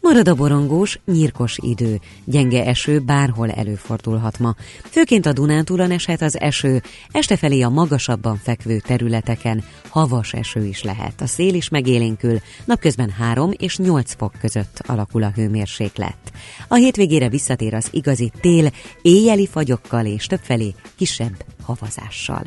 [0.00, 4.54] Marad a borongós, nyírkos idő, gyenge eső bárhol előfordulhat ma.
[4.82, 10.82] Főként a Dunántúlon eshet az eső, este felé a magasabban fekvő területeken havas eső is
[10.82, 11.20] lehet.
[11.20, 16.32] A szél is megélénkül, napközben 3 és 8 fok között alakul a hőmérséklet.
[16.68, 18.70] A hétvégére visszatér az igazi tél,
[19.02, 22.42] éjjeli fagyokkal és többfelé kisebb havazással.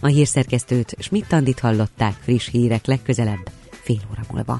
[0.00, 3.57] A hírszerkesztőt Schmidt-Tandit hallották friss hírek legközelebb
[3.88, 4.58] fél óra múlva.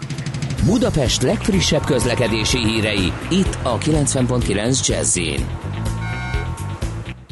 [0.65, 5.17] Budapest legfrissebb közlekedési hírei, itt a 90.9 jazz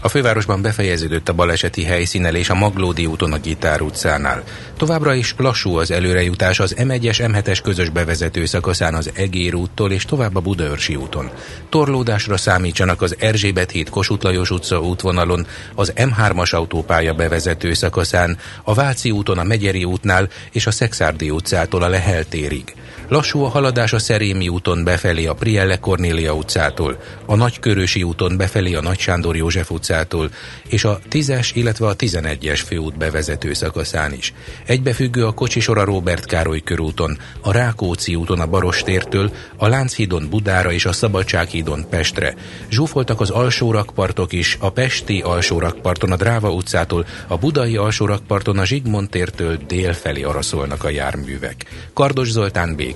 [0.07, 4.43] a fővárosban befejeződött a baleseti helyszínelés a Maglódi úton a Gitár utcánál.
[4.77, 10.05] Továbbra is lassú az előrejutás az M1-es M7-es közös bevezető szakaszán az Egér úttól és
[10.05, 11.31] tovább a Budaörsi úton.
[11.69, 18.75] Torlódásra számítsanak az Erzsébet híd Kossuth Lajos utca útvonalon, az M3-as autópálya bevezető szakaszán, a
[18.75, 22.75] Váci úton a Megyeri útnál és a Szexárdi utcától a Lehel térig.
[23.09, 28.75] Lassú a haladás a Szerémi úton befelé a Prielle Kornélia utcától, a Nagykörösi úton befelé
[28.75, 30.31] a Nagy Sándor József utcától,
[30.69, 34.33] és a 10-es, illetve a 11-es főút bevezető szakaszán is.
[34.65, 40.85] Egybefüggő a kocsisor a Károly körúton, a Rákóczi úton a Barostértől, a Lánchídon Budára és
[40.85, 42.35] a Szabadsághídon Pestre.
[42.71, 48.07] Zsúfoltak az alsó rakpartok is, a Pesti alsó rakparton a Dráva utcától, a Budai alsó
[48.07, 51.65] rakparton a Zsigmond tértől délfelé araszolnak a járművek.
[51.93, 52.96] Kardos Zoltán Bék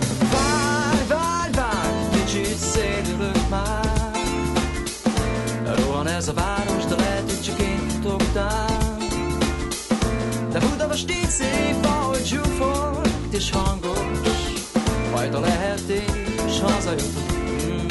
[2.31, 4.11] Kicsit szédülök már.
[5.75, 8.97] Rohan ez a város, de lehet, hogy csak én futoktál.
[10.51, 14.37] De Budapest így szép, ahogy zsúfolt és hangos.
[15.11, 15.89] Majd a lehet
[16.45, 17.31] és hazajutok.
[17.65, 17.87] Mm.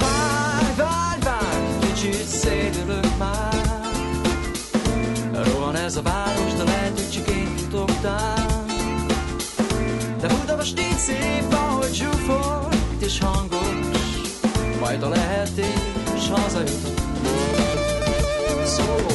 [0.00, 3.80] Várj, várj, várj, kicsit szédülök már.
[5.32, 8.49] Rohan ez a város, de lehet, hogy csak én futoktál.
[10.56, 13.58] Most így szép, ahogy zsúfolt és hangos,
[14.80, 17.00] majd a lehetés hazajutott.
[18.64, 19.06] szóló.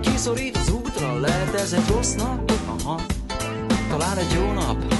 [0.00, 2.52] Kiszorít az útra, lehet ez egy rossz nap?
[2.66, 3.00] Aha,
[3.88, 4.93] talán egy jó nap.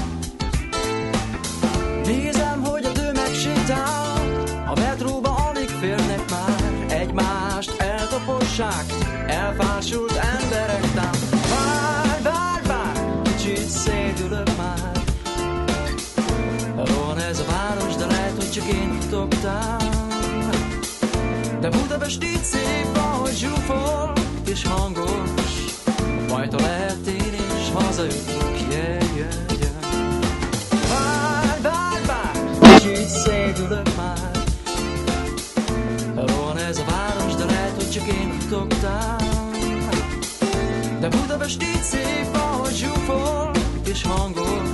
[21.65, 24.13] De Budapest így szép, ahogy zsúfol
[24.47, 25.51] és hangos.
[26.29, 29.71] Majd lehet én is hazajutok, yeah, yeah, yeah
[30.89, 34.31] Várj, várj, várj, kicsit szédülök már.
[36.15, 39.17] Rohan ez a város, de lehet, hogy csak én futogtál
[40.99, 43.51] De Budapest így szép, ahogy zsúfol
[43.85, 44.64] és hangos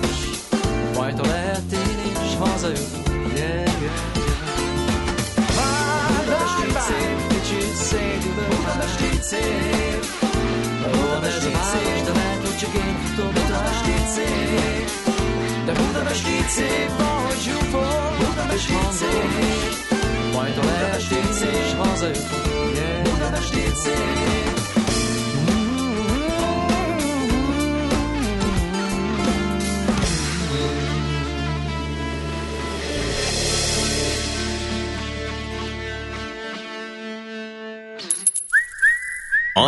[9.32, 10.04] Budapest így szép
[10.91, 14.89] Budapest így szép, de lehet, hogy csak én tudom Budapest így szép
[15.65, 18.70] De Budapest így szép, ahogy zsúfol Budapest
[23.56, 24.61] így szép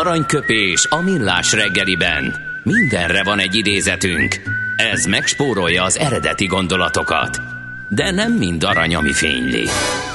[0.05, 2.35] Aranyköpés a millás reggeliben.
[2.63, 4.41] Mindenre van egy idézetünk.
[4.75, 7.41] Ez megspórolja az eredeti gondolatokat.
[7.89, 9.67] De nem mind arany, ami fényli.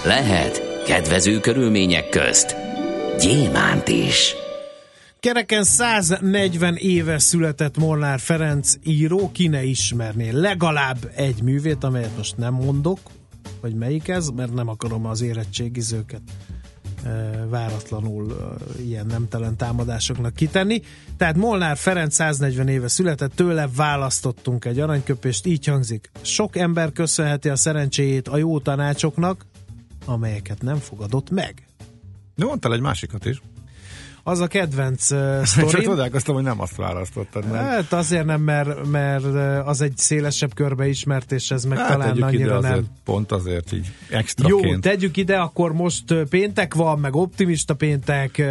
[0.05, 2.57] Lehet kedvező körülmények közt
[3.21, 4.35] gyémánt is.
[5.21, 12.37] Kereken 140 éve született Molnár Ferenc író, ki ne ismerné legalább egy művét, amelyet most
[12.37, 12.99] nem mondok,
[13.61, 16.21] hogy melyik ez, mert nem akarom az érettségizőket
[17.49, 20.83] váratlanul ilyen nemtelen támadásoknak kitenni.
[21.17, 26.11] Tehát Molnár Ferenc 140 éve született, tőle választottunk egy aranyköpést, így hangzik.
[26.23, 29.47] Sok ember köszönheti a szerencséjét a jó tanácsoknak,
[30.05, 31.67] amelyeket nem fogadott meg.
[32.35, 33.41] De mondtál egy másikat is.
[34.29, 35.89] Az a kedvenc uh, Csak sztorim.
[35.89, 37.51] csodálkoztam, hogy nem azt választottad.
[37.51, 37.65] Mert...
[37.65, 39.25] Hát azért nem, mert, mert
[39.67, 42.87] az egy szélesebb körbe ismert, és ez meg Hát talán annyira azért, nem.
[43.05, 44.81] pont azért így Jó, extraként.
[44.81, 48.43] tegyük ide, akkor most péntek van, meg optimista péntek.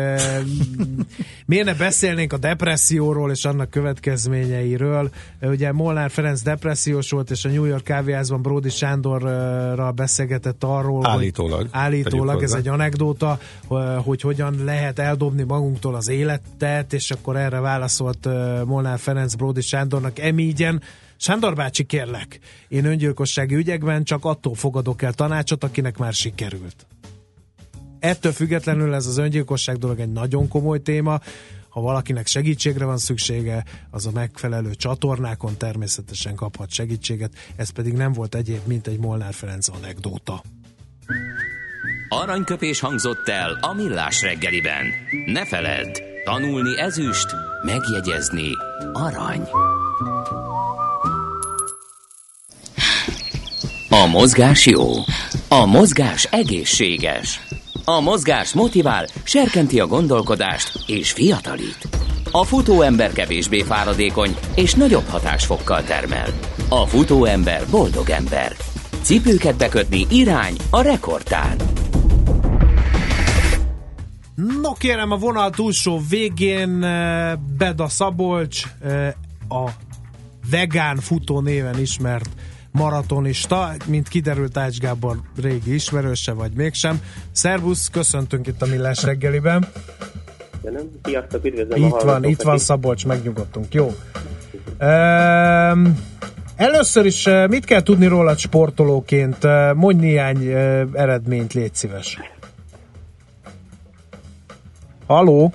[1.45, 5.09] Miért ne beszélnénk a depresszióról és annak következményeiről?
[5.41, 11.59] Ugye Molnár Ferenc depressziós volt, és a New York kávéházban Brody Sándorral beszélgetett arról, Állítólag.
[11.59, 13.39] hogy állítólag ez egy anekdóta,
[14.03, 18.25] hogy hogyan lehet eldobni magunktól az életet, és akkor erre válaszolt
[18.65, 20.81] Molnár Ferenc Brody Sándornak emígyen,
[21.17, 26.87] Sándor bácsi, kérlek, én öngyilkossági ügyekben csak attól fogadok el tanácsot, akinek már sikerült.
[27.99, 31.19] Ettől függetlenül ez az öngyilkosság dolog egy nagyon komoly téma,
[31.69, 38.11] ha valakinek segítségre van szüksége, az a megfelelő csatornákon természetesen kaphat segítséget, ez pedig nem
[38.13, 40.43] volt egyéb, mint egy Molnár Ferenc anekdóta.
[42.09, 44.85] Aranyköpés hangzott el a millás reggeliben.
[45.25, 47.27] Ne feledd, tanulni ezüst,
[47.65, 48.51] megjegyezni
[48.93, 49.41] arany.
[53.89, 54.85] A mozgás jó.
[55.49, 57.39] A mozgás egészséges.
[57.85, 61.87] A mozgás motivál, serkenti a gondolkodást és fiatalít.
[62.31, 66.27] A futóember kevésbé fáradékony és nagyobb hatásfokkal termel.
[66.69, 68.51] A futóember boldog ember.
[69.01, 71.55] Cipőket bekötni irány a rekordtár.
[74.61, 79.13] No kérem, a vonal túlsó végén eh, Beda Szabolcs, eh,
[79.49, 79.69] a
[80.49, 82.29] vegán futó néven ismert
[82.71, 87.01] maratonista, mint kiderült Ács Gábor régi ismerőse, vagy mégsem.
[87.31, 89.67] Szervusz, köszöntünk itt a Millás reggeliben.
[90.61, 90.89] Köszönöm.
[91.03, 92.57] Sziasztok, üdvözlöm a Itt van, hallgatókat itt van.
[92.57, 93.73] Szabolcs, megnyugodtunk.
[93.73, 93.95] Jó.
[94.79, 96.06] Um,
[96.57, 99.43] először is eh, mit kell tudni rólad sportolóként?
[99.43, 102.19] Eh, Mondj néhány eh, eredményt, légy szíves.
[105.07, 105.51] Haló?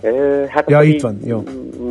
[0.00, 1.42] Ö, Hát Ja, itt van, jó.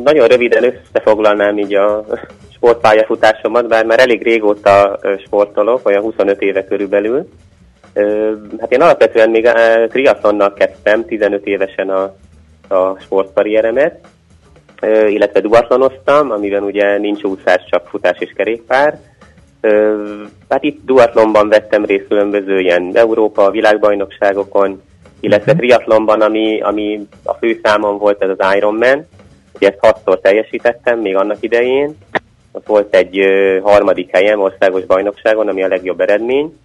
[0.04, 2.06] Nagyon röviden összefoglalnám így a
[2.54, 7.30] sportpályafutásomat, bár már elég régóta sportolok, olyan 25 éve körülbelül.
[8.60, 9.50] Hát én alapvetően még
[9.90, 12.04] triatlonnal kezdtem, 15 évesen a,
[12.76, 14.08] a sportkarrieremet,
[15.08, 19.00] illetve duatlonoztam, amiben ugye nincs úszás, csak futás és kerékpár.
[20.50, 24.82] Hát itt duatlonban vettem részt különböző ilyen Európa, világbajnokságokon,
[25.20, 29.08] illetve triatlonban, ami, ami a fő számon volt, ez az Ironman.
[29.56, 31.98] ugye ezt hatszor teljesítettem még annak idején.
[32.52, 33.20] Ott volt egy
[33.64, 36.58] harmadik helyem országos bajnokságon, ami a legjobb eredmény.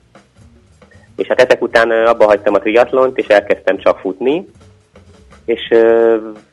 [1.17, 4.47] És hát ezek után abba hagytam a triatlont, és elkezdtem csak futni.
[5.49, 5.75] És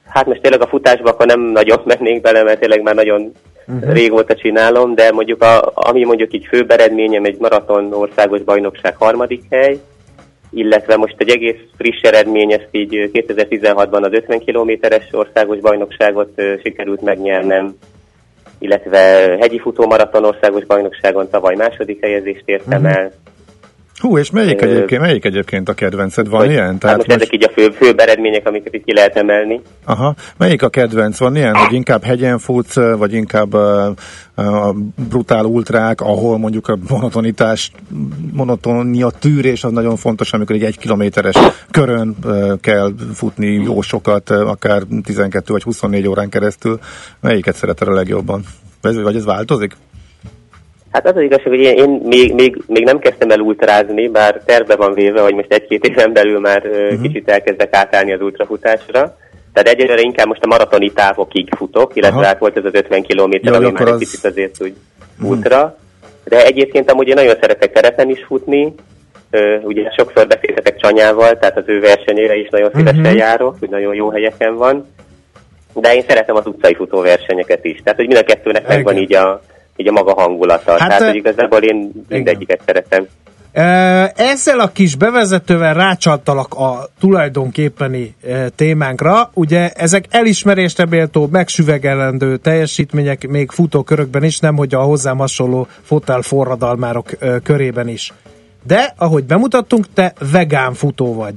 [0.07, 3.31] hát most tényleg a futásba akkor nem nagyon mennék bele, mert tényleg már nagyon
[3.67, 3.93] uh-huh.
[3.93, 9.43] régóta csinálom, de mondjuk a, ami mondjuk így főbb eredményem egy maraton országos bajnokság harmadik
[9.49, 9.79] hely,
[10.51, 16.41] illetve most egy egész friss eredmény, ezt így ö, 2016-ban az 50 kilométeres országos bajnokságot
[16.63, 17.77] sikerült megnyernem,
[18.59, 18.97] illetve
[19.39, 22.91] hegyi futómaraton országos bajnokságon tavaly második helyezést értem Mhm.
[22.91, 23.11] el.
[23.99, 26.27] Hú, és melyik egyébként, melyik egyébként a kedvenced?
[26.29, 26.65] Van Hogy- ilyen?
[26.65, 29.61] hát Tehát most most, ezek így a fő, főbb eredmények, amiket itt ki lehet emelni.
[29.85, 31.17] aha, melyik a kedvenc?
[31.17, 33.93] Van ilyen, hogy inkább hegyen futsz, vagy inkább a
[35.09, 37.71] brutál ultrák, ahol mondjuk a monotonitás,
[38.33, 41.35] monotonia tűrés az nagyon fontos, amikor egy egy kilométeres
[41.71, 42.15] körön
[42.61, 46.79] kell futni jó sokat, akár 12 vagy 24 órán keresztül.
[47.21, 48.43] Melyiket szereted a legjobban?
[48.81, 49.75] Vagy ez változik?
[50.95, 54.41] Hát az az igazság, hogy én, én még, még, még nem kezdtem el ultrázni, bár
[54.45, 57.01] terve van véve, hogy most egy-két éven belül már uh-huh.
[57.01, 59.17] kicsit elkezdek átállni az ultrafutásra.
[59.53, 62.25] Tehát egyelőre inkább most a maratoni távokig futok, illetve Aha.
[62.25, 64.73] hát volt ez az 50 kilométer, ami már egy az- picit azért úgy
[65.23, 65.77] ultra.
[66.23, 68.73] De egyébként amúgy én nagyon szeretek terepen is futni,
[69.31, 73.15] Ö, ugye sokszor beszélhetek Csanyával, tehát az ő versenyére is nagyon szívesen Mhm.
[73.15, 74.87] járok, hogy nagyon jó helyeken van.
[75.73, 77.81] De én szeretem az utcai futóversenyeket is.
[77.83, 79.41] Tehát, hogy mind a kettőnek megvan így a,
[79.75, 80.71] így a maga hangulata.
[80.71, 83.07] Hát, Hát, Tehát, hogy igazából én mindegyiket szeretem.
[83.53, 83.61] Ö,
[84.15, 88.15] Ezzel a kis bevezetővel rácsaltalak a tulajdonképpeni
[88.55, 89.29] témánkra.
[89.33, 96.21] Ugye ezek elismerésre méltó, megsüvegelendő teljesítmények még futókörökben is, nem hogy a hozzám hasonló fotel
[96.21, 97.09] forradalmárok
[97.43, 98.13] körében is.
[98.63, 101.33] De, ahogy bemutattunk, te vegán futó vagy.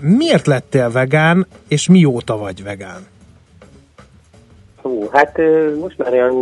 [0.00, 3.06] Miért lettél vegán, és mióta vagy vegán?
[4.86, 5.40] Hú, hát
[5.80, 6.34] most már olyan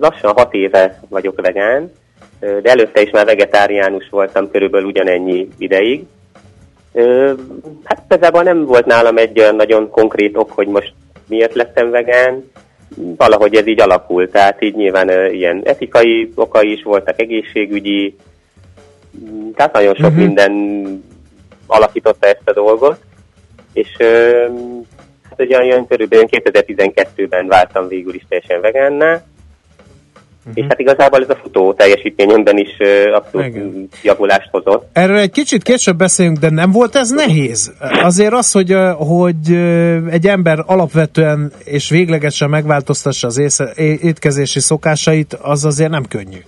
[0.00, 1.92] lassan hat éve vagyok vegán,
[2.40, 6.04] de előtte is már vegetáriánus voltam körülbelül ugyanennyi ideig.
[7.84, 10.92] Hát igazából nem volt nálam egy olyan nagyon konkrét ok, hogy most
[11.28, 12.50] miért lettem vegán.
[12.96, 18.16] Valahogy ez így alakult, tehát így nyilván ilyen etikai okai is voltak, egészségügyi,
[19.54, 20.20] tehát nagyon sok Mhm.
[20.20, 20.52] minden
[21.66, 22.96] alakította ezt a dolgot.
[23.72, 23.96] És
[25.38, 29.22] hát ugye olyan körülbelül 2012-ben váltam végül is teljesen vegánná,
[30.44, 30.52] Mhm.
[30.54, 32.76] és hát igazából ez a futó teljesítményemben is
[33.12, 33.88] abszolút Igen.
[34.02, 34.88] javulást hozott.
[34.92, 37.72] Erről egy kicsit később beszélünk, de nem volt ez nehéz?
[38.02, 39.52] Azért az, hogy, hogy
[40.10, 46.38] egy ember alapvetően és véglegesen megváltoztassa az észe, é- étkezési szokásait, az azért nem könnyű.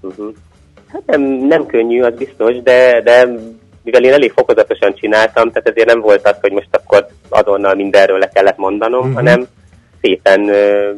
[0.00, 0.34] Uh-huh.
[0.92, 3.28] Hát nem, nem könnyű, az biztos, de, de
[3.82, 8.18] mivel én elég fokozatosan csináltam, tehát ezért nem volt az, hogy most akkor azonnal mindenről
[8.18, 9.14] le kellett mondanom, uh-huh.
[9.14, 9.46] hanem
[10.00, 10.90] szépen ö,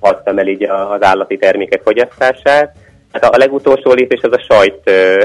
[0.00, 2.76] hagytam el így az állati termékek fogyasztását.
[3.12, 5.24] Hát a a legutolsó lépés az a sajt ö,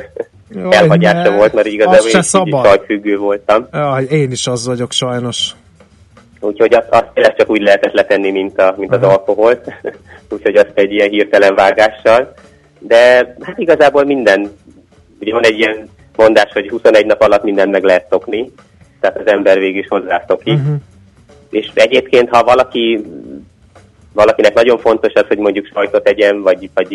[0.49, 2.65] Jaj, elhagyása ne, volt, mert az igazából én szabad.
[2.65, 3.67] sajtfüggő voltam.
[3.71, 5.51] Jaj, én is az vagyok sajnos.
[6.39, 9.11] Úgyhogy azt, azt tényleg csak úgy lehetett letenni, mint, a, mint az Aha.
[9.11, 9.73] alkoholt.
[10.33, 12.33] Úgyhogy azt egy ilyen hirtelen vágással.
[12.79, 14.51] De hát igazából minden,
[15.19, 18.51] ugye van egy ilyen mondás, hogy 21 nap alatt mindent meg lehet szokni,
[18.99, 20.53] tehát az ember végig is hozzászokik.
[20.53, 20.75] Uh-huh.
[21.49, 23.05] És egyébként, ha valaki,
[24.13, 26.91] valakinek nagyon fontos az, hogy mondjuk sajtot egyen, vagy, vagy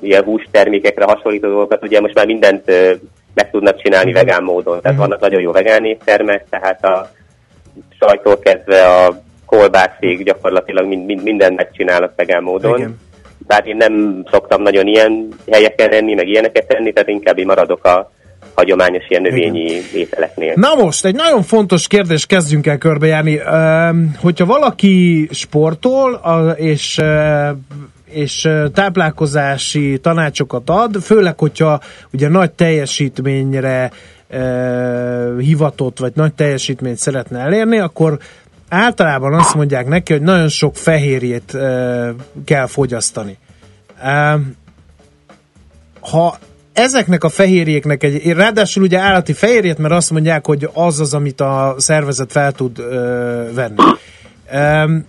[0.00, 2.66] ilyen hústermékekre hasonlító dolgokat, ugye most már mindent
[3.34, 4.18] meg tudnak csinálni Mhm.
[4.18, 4.80] vegán módon.
[4.80, 5.06] Tehát Mhm.
[5.06, 7.10] vannak nagyon jó vegán éttermek, tehát a
[8.00, 12.78] sajtól kezdve a kolbászék gyakorlatilag mind, mind, mindent megcsinálnak vegán módon.
[12.78, 12.98] Igen.
[13.46, 17.84] Bár én nem szoktam nagyon ilyen helyeken enni, meg ilyeneket tenni, tehát inkább én maradok
[17.84, 18.10] a
[18.56, 20.52] hagyományos ilyen növényi ételeknél.
[20.56, 23.40] Na most, egy nagyon fontos kérdés kezdjünk el körbejárni.
[24.20, 26.20] Hogyha valaki sportol
[26.56, 27.00] és
[28.10, 31.80] és táplálkozási tanácsokat ad, főleg, hogyha
[32.12, 33.90] ugye nagy teljesítményre
[35.38, 38.18] hivatott, vagy nagy teljesítményt szeretne elérni, akkor
[38.68, 41.56] általában azt mondják neki, hogy nagyon sok fehérjét
[42.44, 43.38] kell fogyasztani.
[46.00, 46.38] Ha
[46.76, 51.40] ezeknek a fehérjéknek egy, ráadásul ugye állati fehérjét, mert azt mondják, hogy az az, amit
[51.40, 53.82] a szervezet fel tud ö, venni.
[54.54, 55.06] Um,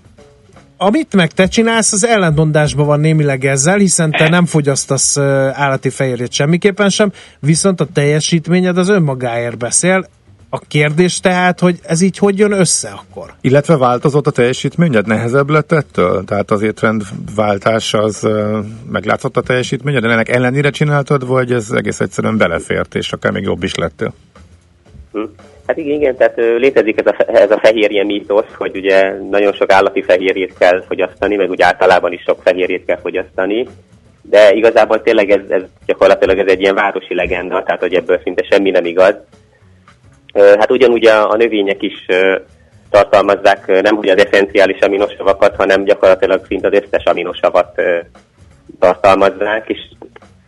[0.77, 5.17] amit meg te csinálsz, az ellentmondásban van némileg ezzel, hiszen te nem fogyasztasz
[5.53, 10.07] állati fehérjét semmiképpen sem, viszont a teljesítményed az önmagáért beszél.
[10.49, 13.33] A kérdés tehát, hogy ez így hogy jön össze akkor?
[13.41, 15.07] Illetve változott a teljesítményed?
[15.07, 16.23] Nehezebb lett ettől?
[16.23, 18.27] Tehát az étrendváltás az
[18.91, 20.01] meglátszott a teljesítményed?
[20.01, 24.13] De ennek ellenére csináltad, vagy ez egész egyszerűen belefért, és akár még jobb is lettél?
[25.11, 25.23] Hm.
[25.67, 29.71] Hát igen, igen, tehát létezik ez a, ez a fehérje mítosz, hogy ugye nagyon sok
[29.71, 33.67] állati fehérjét kell fogyasztani, meg úgy általában is sok fehérjét kell fogyasztani,
[34.21, 38.43] de igazából tényleg ez, ez gyakorlatilag ez egy ilyen városi legenda, tehát hogy ebből szinte
[38.49, 39.15] semmi nem igaz.
[40.37, 42.05] Hát ugyanúgy a, a növények is
[42.89, 47.81] tartalmazzák nem hogy az eszenciális aminosavakat, hanem gyakorlatilag szinte az összes aminosavat
[48.79, 49.79] tartalmazzák, és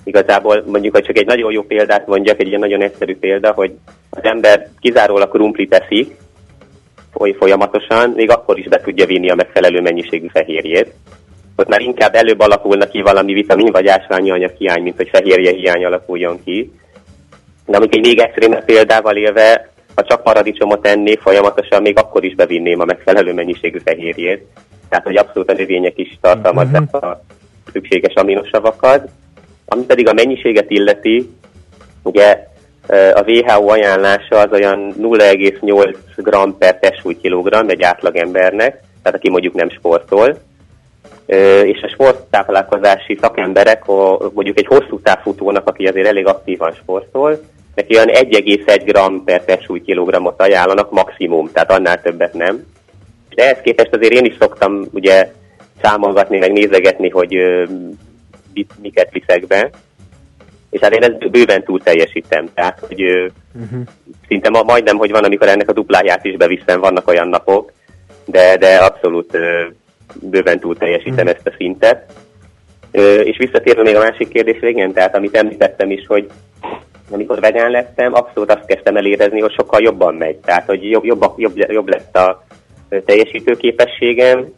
[0.04, 3.72] igazából mondjuk, hogy csak egy nagyon jó példát mondjak, egy ilyen nagyon egyszerű példa, hogy
[4.10, 6.16] az ember kizárólag krumplit eszik,
[7.14, 10.94] foly- folyamatosan, még akkor is be tudja vinni a megfelelő mennyiségű fehérjét.
[11.56, 15.52] Ott már inkább előbb alakulna ki valami vitamin vagy ásványi anyag hiány, mint hogy fehérje
[15.52, 16.72] hiány alakuljon ki.
[17.66, 19.69] De egy még egyszerűbb példával élve,
[20.00, 24.46] ha csak paradicsomot ennék folyamatosan, még akkor is bevinném a megfelelő mennyiségű fehérjét.
[24.90, 27.22] Tehát, hogy abszolút a növények is tartalmazzák a
[27.72, 29.08] szükséges aminosavakat.
[29.66, 31.30] Ami pedig a mennyiséget illeti,
[32.04, 32.48] ugye
[33.14, 39.70] a WHO ajánlása az olyan 0,8 g per testsúlykilogramm egy átlagembernek, tehát aki mondjuk nem
[39.70, 40.38] sportol.
[41.64, 43.86] És a sporttáplálkozási szakemberek,
[44.34, 47.40] mondjuk egy hosszú távfutónak, aki azért elég aktívan sportol,
[47.76, 52.66] neki olyan 1,1 g per testsúlykilogrammot ajánlanak maximum, tehát annál többet nem.
[53.36, 55.32] De ehhez képest azért én is szoktam ugye
[55.82, 57.64] számolgatni, meg nézegetni, hogy ö,
[58.54, 59.70] mit, miket viszek be,
[60.70, 63.28] és hát én ezt bőven túl teljesítem, tehát hogy ö,
[63.64, 63.82] uh-huh.
[64.28, 67.72] szinte ma, majdnem, hogy van, amikor ennek a dupláját is beviszem, vannak olyan napok,
[68.26, 69.66] de, de abszolút ö,
[70.22, 71.30] bőven túl teljesítem uh-huh.
[71.30, 72.14] ezt a szintet.
[72.92, 76.30] Ö, és visszatérve még a másik kérdésre, igen, tehát amit említettem is, hogy
[77.10, 80.36] amikor vegán lettem, abszolút azt kezdtem el érezni, hogy sokkal jobban megy.
[80.36, 82.44] Tehát, hogy jobb, jobb, jobb, jobb lett a
[83.06, 84.54] teljesítőképességem.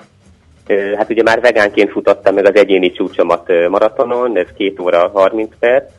[0.97, 5.91] Hát ugye már vegánként futottam meg az egyéni csúcsomat maratonon, ez 2 óra 30 perc,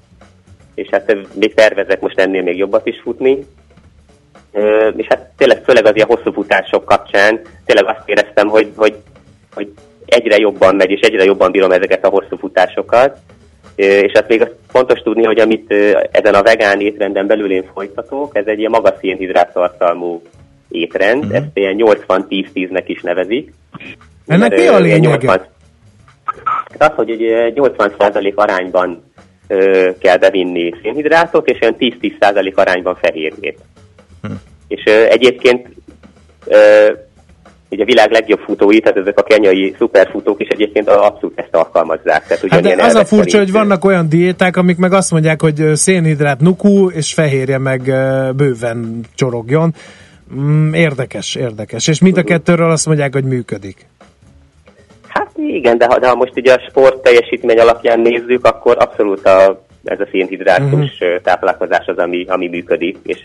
[0.75, 3.39] és hát még tervezek most ennél még jobbat is futni.
[4.97, 8.97] És hát tényleg főleg az ilyen hosszú futások kapcsán tényleg azt éreztem, hogy, hogy,
[9.55, 9.73] hogy
[10.07, 13.19] egyre jobban megy, és egyre jobban bírom ezeket a hosszú futásokat.
[13.75, 15.75] És hát még fontos tudni, hogy amit
[16.11, 20.23] ezen a vegán étrenden belül én folytatok, ez egy ilyen magas szénhidrát tartalmú
[20.69, 21.37] étrend, uh-huh.
[21.37, 23.53] ezt ilyen 80-10-10-nek is nevezik.
[24.27, 25.09] Ennek Mert, mi a lényege?
[25.09, 25.51] 80
[26.79, 29.03] Hát az, hogy egy 80% arányban
[29.49, 33.59] ö, kell bevinni szénhidrátot, és olyan 10-10% arányban fehérjét.
[34.23, 34.33] Hm.
[34.69, 35.69] És ö, egyébként
[36.47, 36.91] ö,
[37.73, 42.27] ugye a világ legjobb futói, tehát ezek a kenyai szuperfutók is egyébként abszolút ezt alkalmazzák.
[42.27, 45.41] Tehát Hát de az a furcsa, szerint, hogy vannak olyan diéták, amik meg azt mondják,
[45.41, 47.83] hogy szénhidrát nukú, és fehérje meg
[48.37, 49.75] bőven csorogjon.
[50.35, 51.89] Mm, érdekes, érdekes.
[51.89, 53.87] És mind a kettőről azt mondják, hogy működik.
[55.09, 59.27] Hát igen, de ha, de ha most ugye a sport teljesítmény alapján nézzük, akkor abszolút
[59.27, 60.81] a, ez a szénhidrátus Mhm.
[60.81, 61.23] uh-huh.
[61.23, 62.97] táplálkozás az, ami, ami működik.
[63.03, 63.19] És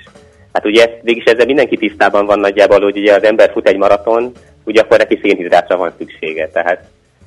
[0.54, 3.78] hát ugye ezt, végig ezzel mindenki tisztában van nagyjából, hogy ugye az ember fut egy
[3.78, 4.32] maraton,
[4.64, 6.48] ugye akkor neki szénhidrátra van szüksége.
[6.48, 6.84] Tehát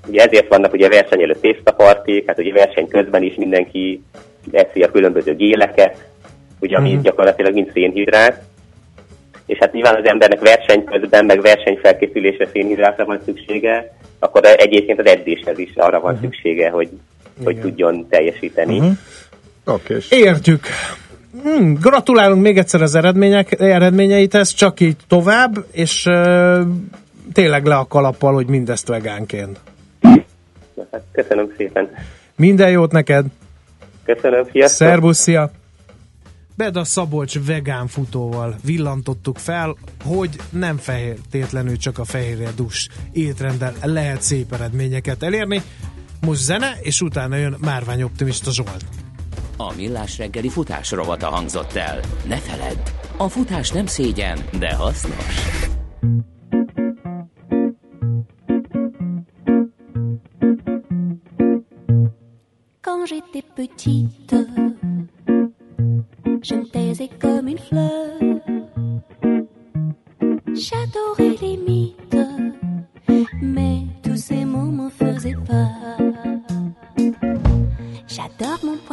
[0.06, 4.02] ugye ezért vannak ugye verseny előtt tésztapartik, hát ugye verseny közben is mindenki
[4.52, 5.96] eszi a különböző géleket,
[6.60, 6.96] ugye ami Mhm.
[6.96, 7.10] uh-huh.
[7.10, 8.42] gyakorlatilag mind szénhidrát.
[9.46, 15.06] És hát nyilván az embernek verseny közben, meg versenyfelkészülésre szénhidrátra van szüksége, akkor egyébként az
[15.06, 16.30] edzéshez is arra van uh-huh.
[16.30, 16.88] szüksége, hogy,
[17.44, 18.80] hogy tudjon teljesíteni.
[19.66, 20.66] Oké, és Értjük.
[21.42, 26.60] Hmm, gratulálunk még egyszer az eredmények, eredményeithez, csak így tovább, és uh,
[27.32, 29.60] tényleg le a kalappal, hogy mindezt vegánként.
[30.90, 31.88] Hát köszönöm szépen.
[32.36, 33.26] Minden jót neked!
[34.04, 34.88] Köszönöm, sziasztok!
[34.88, 35.50] Szerbusz, szia!
[36.56, 44.22] Beda Szabolcs vegán futóval villantottuk fel, hogy nem fehértétlenül csak a fehérje dus étrenddel lehet
[44.22, 45.62] szép eredményeket elérni.
[46.20, 48.84] Most zene, és utána jön Márvány Optimista Zsolt.
[49.60, 52.00] A Millás reggeli futás rovata hangzott el.
[52.26, 52.78] Ne feledd,
[53.16, 55.58] a futás nem szégyen, de hasznos.
[62.80, 64.34] Quand j'étais petite,
[66.40, 68.00] je me taisais comme une fleur.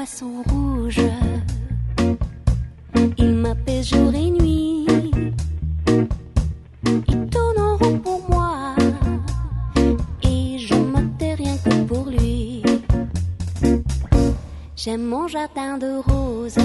[0.08, 1.02] Poisson rouge,
[3.18, 4.88] il m'apaise jour et nuit.
[7.08, 8.76] Il tourne en rond pour moi,
[10.24, 12.64] et je me tais rien que pour lui.
[14.76, 16.58] J'aime mon jardin de roses.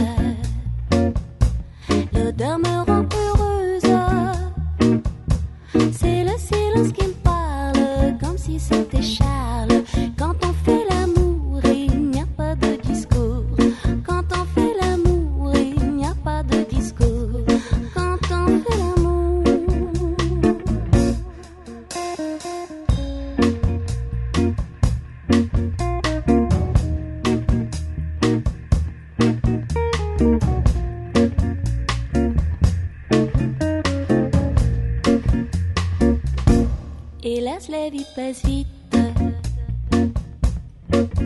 [38.33, 38.67] passe vite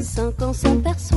[0.00, 1.15] sans qu'on.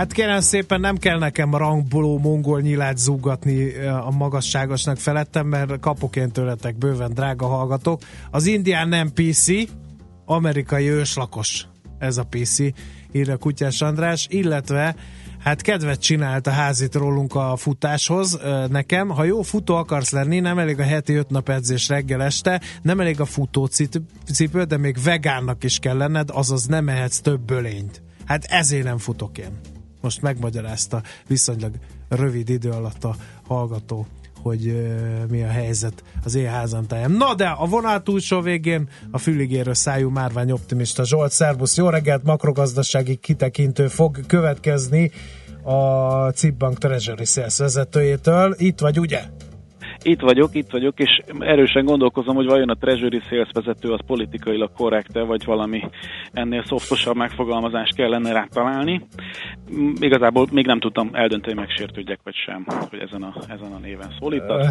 [0.00, 6.16] Hát kérem szépen, nem kell nekem rangboló mongol nyilát zúgatni a magasságosnak felettem, mert kapok
[6.16, 8.00] én tőletek bőven, drága hallgatók.
[8.30, 9.46] Az indián nem PC,
[10.24, 11.66] amerikai őslakos
[11.98, 12.58] ez a PC,
[13.12, 14.96] írja Kutyás András, illetve
[15.38, 18.38] hát kedvet csinált a házit rólunk a futáshoz
[18.68, 19.08] nekem.
[19.08, 23.00] Ha jó futó akarsz lenni, nem elég a heti öt nap edzés reggel este, nem
[23.00, 28.02] elég a futócipő, de még vegánnak is kell lenned, azaz nem ehetsz több bölényt.
[28.24, 29.78] Hát ezért nem futok én.
[30.00, 31.72] Most megmagyarázta viszonylag
[32.08, 33.14] rövid idő alatt a
[33.46, 34.06] hallgató,
[34.42, 34.88] hogy
[35.28, 37.10] mi a helyzet az én házantáján.
[37.10, 42.22] Na de a vonal túlsó végén a füligérő szájú márvány optimista Zsolt, szervusz, jó reggelt,
[42.22, 45.10] makrogazdasági kitekintő fog következni
[45.62, 48.54] a Cibbank Treasury Sales vezetőjétől.
[48.58, 49.22] Itt vagy, ugye?
[50.02, 54.70] Itt vagyok, itt vagyok, és erősen gondolkozom, hogy vajon a Treasury Sales vezető az politikailag
[54.76, 55.82] korrekte, vagy valami
[56.32, 59.06] ennél szoftosabb megfogalmazást kellene rá találni.
[59.74, 63.78] Mm, Igazából még nem tudtam eldönteni, hogy megsértődjek vagy sem, hogy ezen a, ezen a
[63.78, 64.66] néven szólítasz.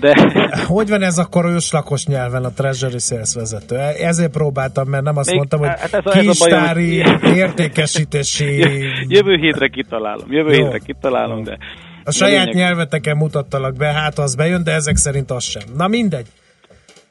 [0.00, 0.14] De
[0.74, 3.76] Hogy van ez akkor őslakos nyelven a Treasury Sales vezető?
[4.00, 7.36] Ezért próbáltam, mert nem azt Még- mondtam, hogy hát ez a- ez a bajom, hogy-
[7.36, 8.58] értékesítési
[9.16, 10.62] jövő hétre kitalálom, jövő Jó.
[10.64, 11.58] hétre kitalálom, de
[12.04, 15.62] A saját lényeg- nyelveteken mutattalak be, hát az bejön, de ezek szerint az sem.
[15.76, 16.26] Na mindegy.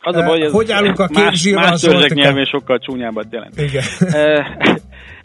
[0.02, 1.82] az a baj, ez Hogy állunk a kék más, más
[2.14, 3.60] nyelvén sokkal csúnyábbat jelent.
[3.60, 3.84] Igen.
[4.00, 4.46] Eh,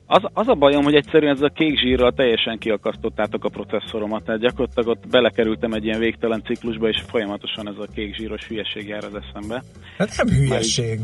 [0.08, 4.40] Az, az a bajom, hogy egyszerűen ez a kék zsírral teljesen kiakasztottátok a processzoromat, tehát
[4.40, 9.04] gyakorlatilag ott belekerültem egy ilyen végtelen ciklusba, és folyamatosan ez a kék zsíros hülyeség jár
[9.04, 9.62] az eszembe.
[9.98, 11.00] Hát nem hülyeség.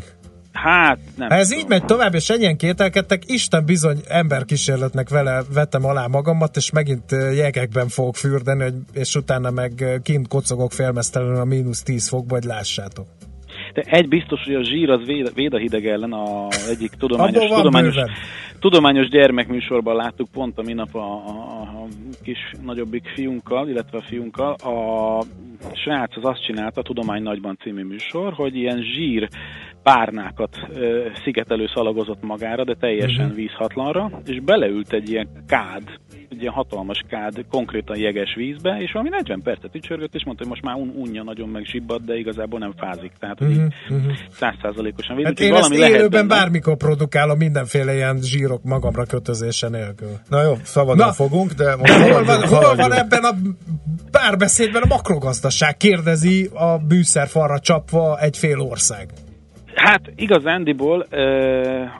[0.53, 1.29] Hát, nem.
[1.29, 1.63] Ha ez tudom.
[1.63, 7.11] így megy tovább, és ennyien kételkedtek, Isten bizony emberkísérletnek vele vettem alá magamat, és megint
[7.35, 13.07] jegekben fogok fürdeni, és utána meg kint kocogok félmeztelenül a mínusz 10 fokba, hogy lássátok.
[13.73, 17.49] De egy biztos, hogy a zsír az véd, véd a hideg ellen a egyik tudományos,
[17.49, 18.11] tudományos, bőven.
[18.59, 21.87] tudományos gyermekműsorban láttuk pont a minap a, a, a
[22.23, 24.53] kis nagyobbik fiunkkal, illetve a fiunkkal.
[24.53, 25.25] A
[25.73, 29.29] srác az azt csinálta, a Tudomány Nagyban című műsor, hogy ilyen zsír
[29.83, 33.35] párnákat ö, szigetelő szalagozott magára, de teljesen Mhm.
[33.35, 35.83] vízhatlanra, és beleült egy ilyen kád,
[36.31, 40.53] egy ilyen hatalmas kád, konkrétan jeges vízbe, és valami 40 percet ücsörgött, és mondta, hogy
[40.53, 43.13] most már un, unja nagyon meg zsibbad, de igazából nem fázik.
[43.19, 43.39] Tehát,
[44.33, 45.25] százszázalékosan véd.
[45.27, 46.41] Hát én ezt valami lehet élőben benne.
[46.41, 50.13] bármikor produkálom mindenféle ilyen zsírok magamra kötözése nélkül.
[50.29, 51.13] Na jó, szabadon Na.
[51.13, 53.35] fogunk, de most hol van, hol van ebben a
[54.11, 55.77] párbeszédben a makrogazdaság?
[55.77, 59.09] Kérdezi a bűszerfalra csapva egy fél ország.
[59.75, 61.01] Hát igazándiból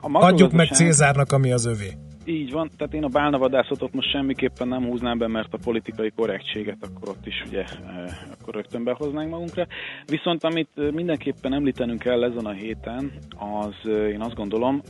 [0.01, 1.91] a Adjuk meg Cézárnak, ami az övé.
[2.25, 6.77] Így van, tehát én a bálnavadászatot most semmiképpen nem húznám be, mert a politikai korrektséget
[6.81, 7.65] akkor ott is ugye
[8.39, 9.67] akkor rögtön behoznánk magunkra.
[10.07, 14.81] Viszont amit mindenképpen említenünk kell ezen a héten, az én azt gondolom,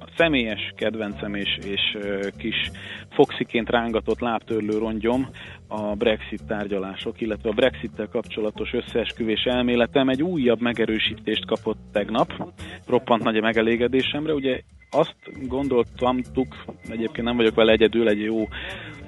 [0.00, 1.98] a személyes kedvencem és, és
[2.36, 2.70] kis
[3.10, 5.28] foxiként rángatott lábtörlő rongyom
[5.72, 12.52] a Brexit tárgyalások, illetve a Brexit-tel kapcsolatos összeesküvés elméletem egy újabb megerősítést kapott tegnap.
[12.86, 14.34] Roppant nagy a megelégedésemre.
[14.34, 14.60] Ugye
[14.90, 15.16] azt
[15.48, 18.48] gondoltamtuk, egyébként nem vagyok vele egyedül, egy jó,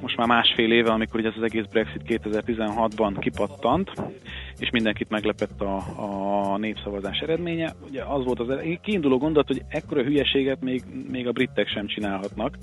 [0.01, 3.91] most már másfél éve, amikor ugye ez az egész Brexit 2016-ban kipattant,
[4.59, 5.83] és mindenkit meglepett a,
[6.53, 7.75] a népszavazás eredménye.
[7.89, 8.49] Ugye az volt az
[8.83, 12.57] kiinduló gondolat, hogy ekkora hülyeséget még, még a britek sem csinálhatnak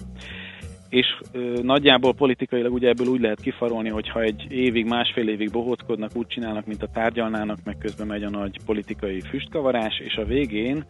[0.91, 5.51] és ö, nagyjából politikailag ugye ebből úgy lehet kifarolni, hogy ha egy évig, másfél évig
[5.51, 10.25] bohóckodnak, úgy csinálnak, mint a tárgyalnának, meg közben megy a nagy politikai füstkavarás, és a
[10.25, 10.85] végén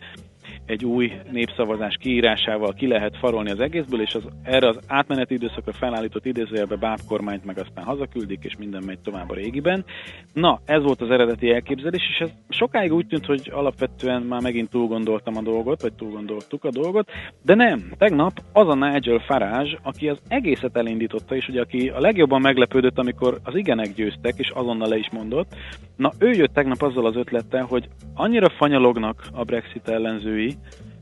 [0.66, 5.74] egy új népszavazás kiírásával ki lehet farolni az egészből, és az, erre az átmeneti időszakra
[5.74, 9.86] felállított idézőjelbe báb kormányt meg aztán hazaküldik, és minden megy tovább a régiben.
[10.34, 14.70] Na, ez volt az eredeti elképzelés, és ez sokáig úgy tűnt, hogy alapvetően már megint
[14.70, 17.10] túl gondoltam a dolgot, vagy túl gondoltuk a dolgot,
[17.44, 17.92] de nem.
[17.98, 22.98] Tegnap az a Nigel Farage, aki az egészet elindította, és ugye aki a legjobban meglepődött,
[22.98, 25.56] amikor az igenek győztek, és azonnal le is mondott,
[25.96, 29.88] na ő jött tegnap azzal az ötlettel, hogy annyira fanyalognak a Brexit
[30.32, 30.58] ellenzői,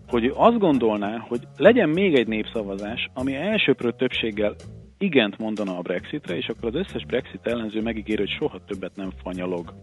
[0.07, 4.55] hogy azt gondolná, hogy legyen még egy népszavazás, ami elsőprő többséggel
[4.97, 9.11] igent mondana a Brexitre, és akkor az összes Brexit ellenző megígér, hogy soha többet nem
[9.23, 9.73] fanyalog.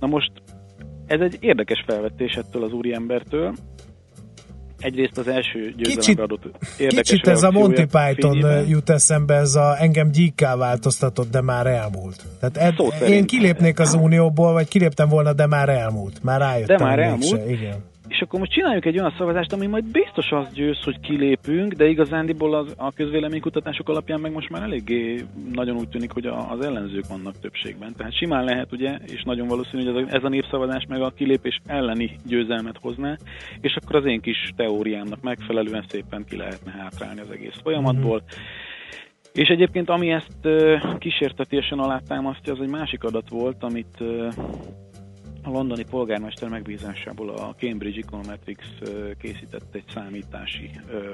[0.00, 0.32] Na most
[1.06, 3.54] ez egy érdekes felvetés ettől az úriembertől.
[4.78, 6.44] Egyrészt az első Kicsit, győzelemre adott
[6.78, 8.68] érdekes kicsit ez a Monty Python fényében.
[8.68, 12.24] jut eszembe, ez a engem gyíkká változtatott, de már elmúlt.
[12.40, 16.22] Tehát ed, Szó én kilépnék az unióból, vagy kiléptem volna, de már elmúlt.
[16.22, 17.46] Már rájöttem, De már elmúlt.
[17.46, 17.50] mégse.
[17.50, 17.84] Igen.
[18.16, 21.88] És akkor most csináljuk egy olyan szavazást, ami majd biztos az győz, hogy kilépünk, de
[21.88, 26.64] igazándiból az, a közvéleménykutatások alapján meg most már eléggé nagyon úgy tűnik, hogy a, az
[26.64, 27.94] ellenzők vannak többségben.
[27.96, 31.10] Tehát simán lehet, ugye, és nagyon valószínű, hogy ez a, ez a népszavazás meg a
[31.10, 33.16] kilépés elleni győzelmet hozná,
[33.60, 38.22] és akkor az én kis teóriámnak megfelelően szépen ki lehetne hátrálni az egész folyamatból.
[39.32, 40.48] És egyébként ami ezt
[40.98, 44.02] kísértetésen alátámasztja, az egy másik adat volt, amit
[45.46, 48.64] a londoni polgármester megbízásából a Cambridge Econometrics
[49.18, 50.70] készített egy számítási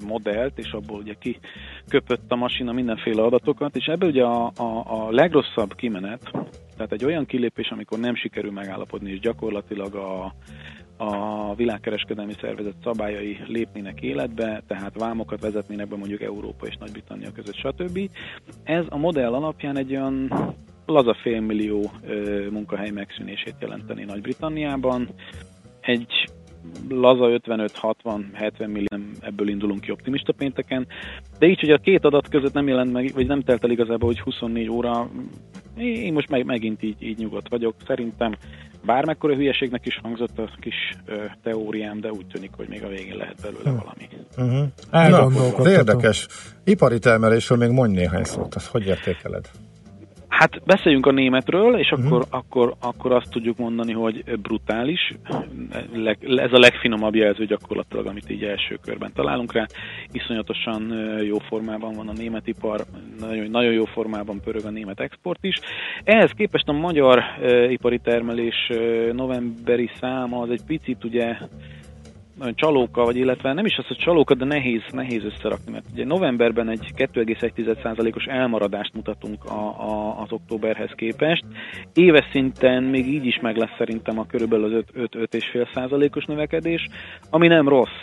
[0.06, 5.10] modellt, és abból ugye kiköpött a masina mindenféle adatokat, és ebből ugye a, a, a
[5.10, 6.30] legrosszabb kimenet,
[6.76, 10.34] tehát egy olyan kilépés, amikor nem sikerül megállapodni, és gyakorlatilag a,
[10.96, 17.54] a világkereskedelmi szervezet szabályai lépnének életbe, tehát vámokat vezetnének be mondjuk Európa és Nagy-Britannia között,
[17.54, 18.10] stb.
[18.64, 20.30] Ez a modell alapján egy olyan
[20.92, 21.90] laza félmillió
[22.50, 25.08] munkahely megszűnését jelenteni Nagy-Britanniában.
[25.80, 26.30] Egy
[26.88, 28.86] laza 55-60-70 millió,
[29.20, 30.86] ebből indulunk ki optimista pénteken,
[31.38, 34.08] de így, hogy a két adat között nem jelent meg, vagy nem telt el igazából,
[34.08, 35.08] hogy 24 óra,
[35.76, 37.74] én most meg, megint így, így nyugodt vagyok.
[37.86, 38.36] Szerintem
[38.84, 40.74] bármekkora hülyeségnek is hangzott a kis
[41.06, 44.08] ö, teóriám, de úgy tűnik, hogy még a végén lehet belőle valami.
[44.36, 44.68] Uh-huh.
[44.90, 45.62] Elgondolkodtató.
[45.62, 46.26] Na, érdekes.
[46.64, 49.50] Ipari termelésről még mondj néhány szót, azt hogy értékeled?
[50.42, 52.06] Hát beszéljünk a németről, és Mhm.
[52.06, 55.14] akkor, akkor, akkor azt tudjuk mondani, hogy brutális.
[56.36, 59.66] Ez a legfinomabb jelző gyakorlatilag, amit így első körben találunk rá.
[60.12, 62.84] Iszonyatosan jó formában van a német ipar,
[63.20, 65.58] nagyon, nagyon jó formában pörög a német export is.
[66.04, 67.22] Ehhez képest a magyar
[67.68, 68.70] ipari termelés
[69.12, 71.36] novemberi száma az egy picit ugye
[72.42, 76.04] nagyon csalóka, vagy illetve nem is az, hogy csalóka, de nehéz, nehéz összerakni, mert ugye
[76.04, 81.44] novemberben egy 2,1%-os elmaradást mutatunk a, a, az októberhez képest.
[81.94, 86.88] Éves szinten még így is meg lesz szerintem a körülbelül az 5-5,5%-os növekedés,
[87.30, 88.00] ami nem rossz.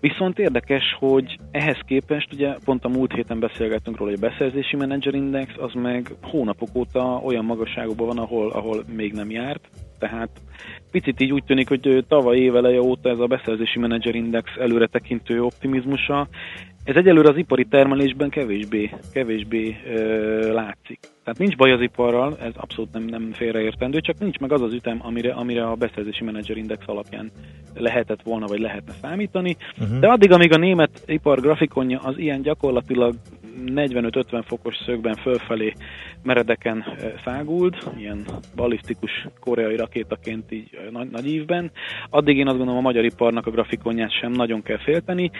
[0.00, 4.76] Viszont érdekes, hogy ehhez képest, ugye pont a múlt héten beszélgettünk róla, hogy a beszerzési
[4.76, 9.68] menedzserindex az meg hónapok óta olyan magasságokban van, ahol, ahol még nem járt.
[10.00, 10.28] Tehát
[10.90, 16.28] picit így úgy tűnik, hogy tavaly éveleje óta ez a beszerzési menedzserindex előretekintő optimizmusa,
[16.84, 20.98] ez egyelőre az ipari termelésben kevésbé, kevésbé ö, látszik.
[21.24, 24.72] Tehát nincs baj az iparral, ez abszolút nem, nem félreértendő, csak nincs meg az az
[24.72, 27.30] ütem, amire, amire a beszerzési menedzserindex alapján
[27.74, 29.56] lehetett volna, vagy lehetne számítani.
[29.80, 29.98] Uh-huh.
[29.98, 33.14] De addig, amíg a német ipar grafikonja az ilyen gyakorlatilag
[33.66, 35.72] 45-50 fokos szögben fölfelé
[36.22, 38.24] meredeken ö, száguld, ilyen
[38.56, 41.70] balisztikus koreai rakétaként így ö, nagy, nagy ívben,
[42.10, 45.30] addig én azt gondolom a magyar iparnak a grafikonját sem nagyon kell félteni.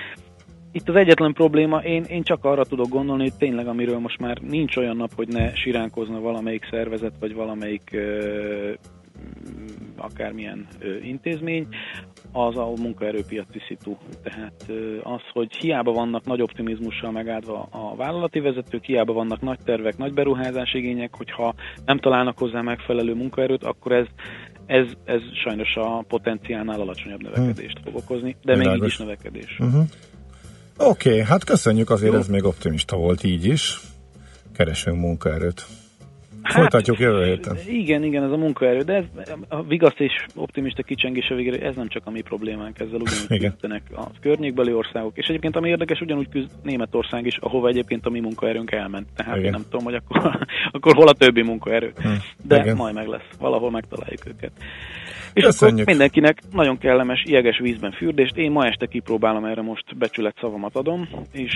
[0.73, 4.39] Itt az egyetlen probléma, én, én csak arra tudok gondolni, hogy tényleg amiről most már
[4.39, 8.73] nincs olyan nap, hogy ne siránkozna valamelyik szervezet, vagy valamelyik ö,
[9.97, 11.67] akármilyen ö, intézmény,
[12.33, 13.97] az a munkaerőpiaci szitu.
[14.23, 14.71] Tehát
[15.03, 20.13] az, hogy hiába vannak nagy optimizmussal megáldva a vállalati vezetők, hiába vannak nagy tervek, nagy
[20.13, 21.55] beruházás igények, hogyha
[21.85, 24.07] nem találnak hozzá megfelelő munkaerőt, akkor ez
[24.67, 28.93] ez, ez sajnos a potenciálnál alacsonyabb növekedést fog okozni, de még így Világos.
[28.93, 29.57] is növekedés.
[29.59, 29.85] Uh-huh.
[30.77, 32.19] Oké, okay, hát köszönjük, azért Jó.
[32.19, 33.81] ez még optimista volt így is.
[34.53, 35.67] Keresünk munkaerőt.
[36.43, 37.57] Folytatjuk jövő héten.
[37.67, 41.89] Igen, igen, ez a munkaerő, de ez a vigasz és optimista kicsengése végére, ez nem
[41.89, 43.51] csak a mi problémánk, ezzel ugyanúgy Igen.
[43.51, 45.17] küzdenek a környékbeli országok.
[45.17, 49.07] És egyébként ami érdekes, ugyanúgy küzd Németország is, ahova egyébként a mi munkaerőnk elment.
[49.17, 49.45] Tehát Igen.
[49.45, 51.93] én nem tudom, hogy akkor, akkor hol a többi munkaerő.
[51.97, 52.09] Hm,
[52.43, 52.77] De igen.
[52.77, 54.53] majd meg lesz, valahol megtaláljuk őket.
[55.33, 55.79] És Köszönjük.
[55.79, 58.37] akkor mindenkinek nagyon kellemes, jeges vízben fürdést.
[58.37, 61.53] Én ma este kipróbálom erre most becsület szavamat adom, és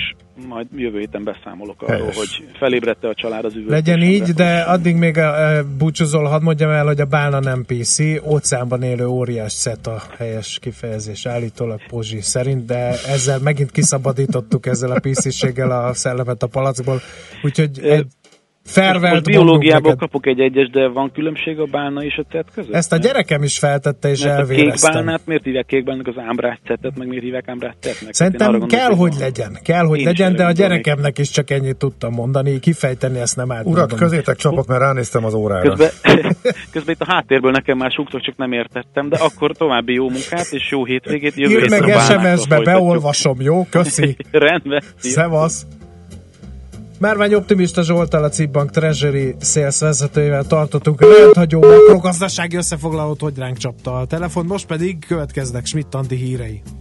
[0.48, 2.16] majd jövő héten beszámolok arról, Helyes.
[2.16, 3.92] hogy felébredte a család az üvöltésre.
[3.92, 7.98] Legyen így, de addig még uh, búcsúzol, hadd mondjam el, hogy a bálna nem PC,
[8.24, 14.90] óceánban élő óriás szet a helyes kifejezés állítólag Pozsi szerint, de ezzel megint kiszabadítottuk ezzel
[14.90, 17.00] a PC-séggel a szellemet a palackból,
[17.42, 18.06] úgyhogy egy
[18.64, 22.74] fervelt biológiából kapok egy egyes, de van különbség a bálna és a cet között?
[22.74, 24.92] Ezt a gyerekem is feltette, és Mert a kék elvéreztem.
[24.92, 27.44] bálnát miért hívják kék bálnának, az ámbrás cetet, meg miért hívják?
[27.46, 29.58] Hát én Szerintem gondolok, kell, hogy legyen.
[29.62, 32.60] Kell, hogy legyen, de a gyerekemnek is csak ennyit tudtam mondani.
[32.60, 33.66] Kifejteni ezt nem állt.
[33.66, 35.68] Urak, közétek csapok, mert ránéztem az órára.
[35.68, 35.90] Közben,
[36.72, 40.46] közben itt a háttérből nekem már súgtok, csak nem értettem, de akkor további jó munkát
[40.50, 41.34] és jó hétvégét.
[41.34, 43.66] Jövő meg a SMS-be, beolvasom, jó?
[43.70, 44.16] Köszi.
[44.30, 44.82] Rendben.
[44.96, 45.66] Szevasz.
[46.98, 53.94] Márvány Optimista Zsoltal a Cibbank Treasury sales vezetőjével tartottunk rendhagyó makrogazdasági összefoglalót, hogy ránk csapta
[53.94, 54.46] a telefon.
[54.46, 56.62] Most pedig következnek Schmidt Andi hírei.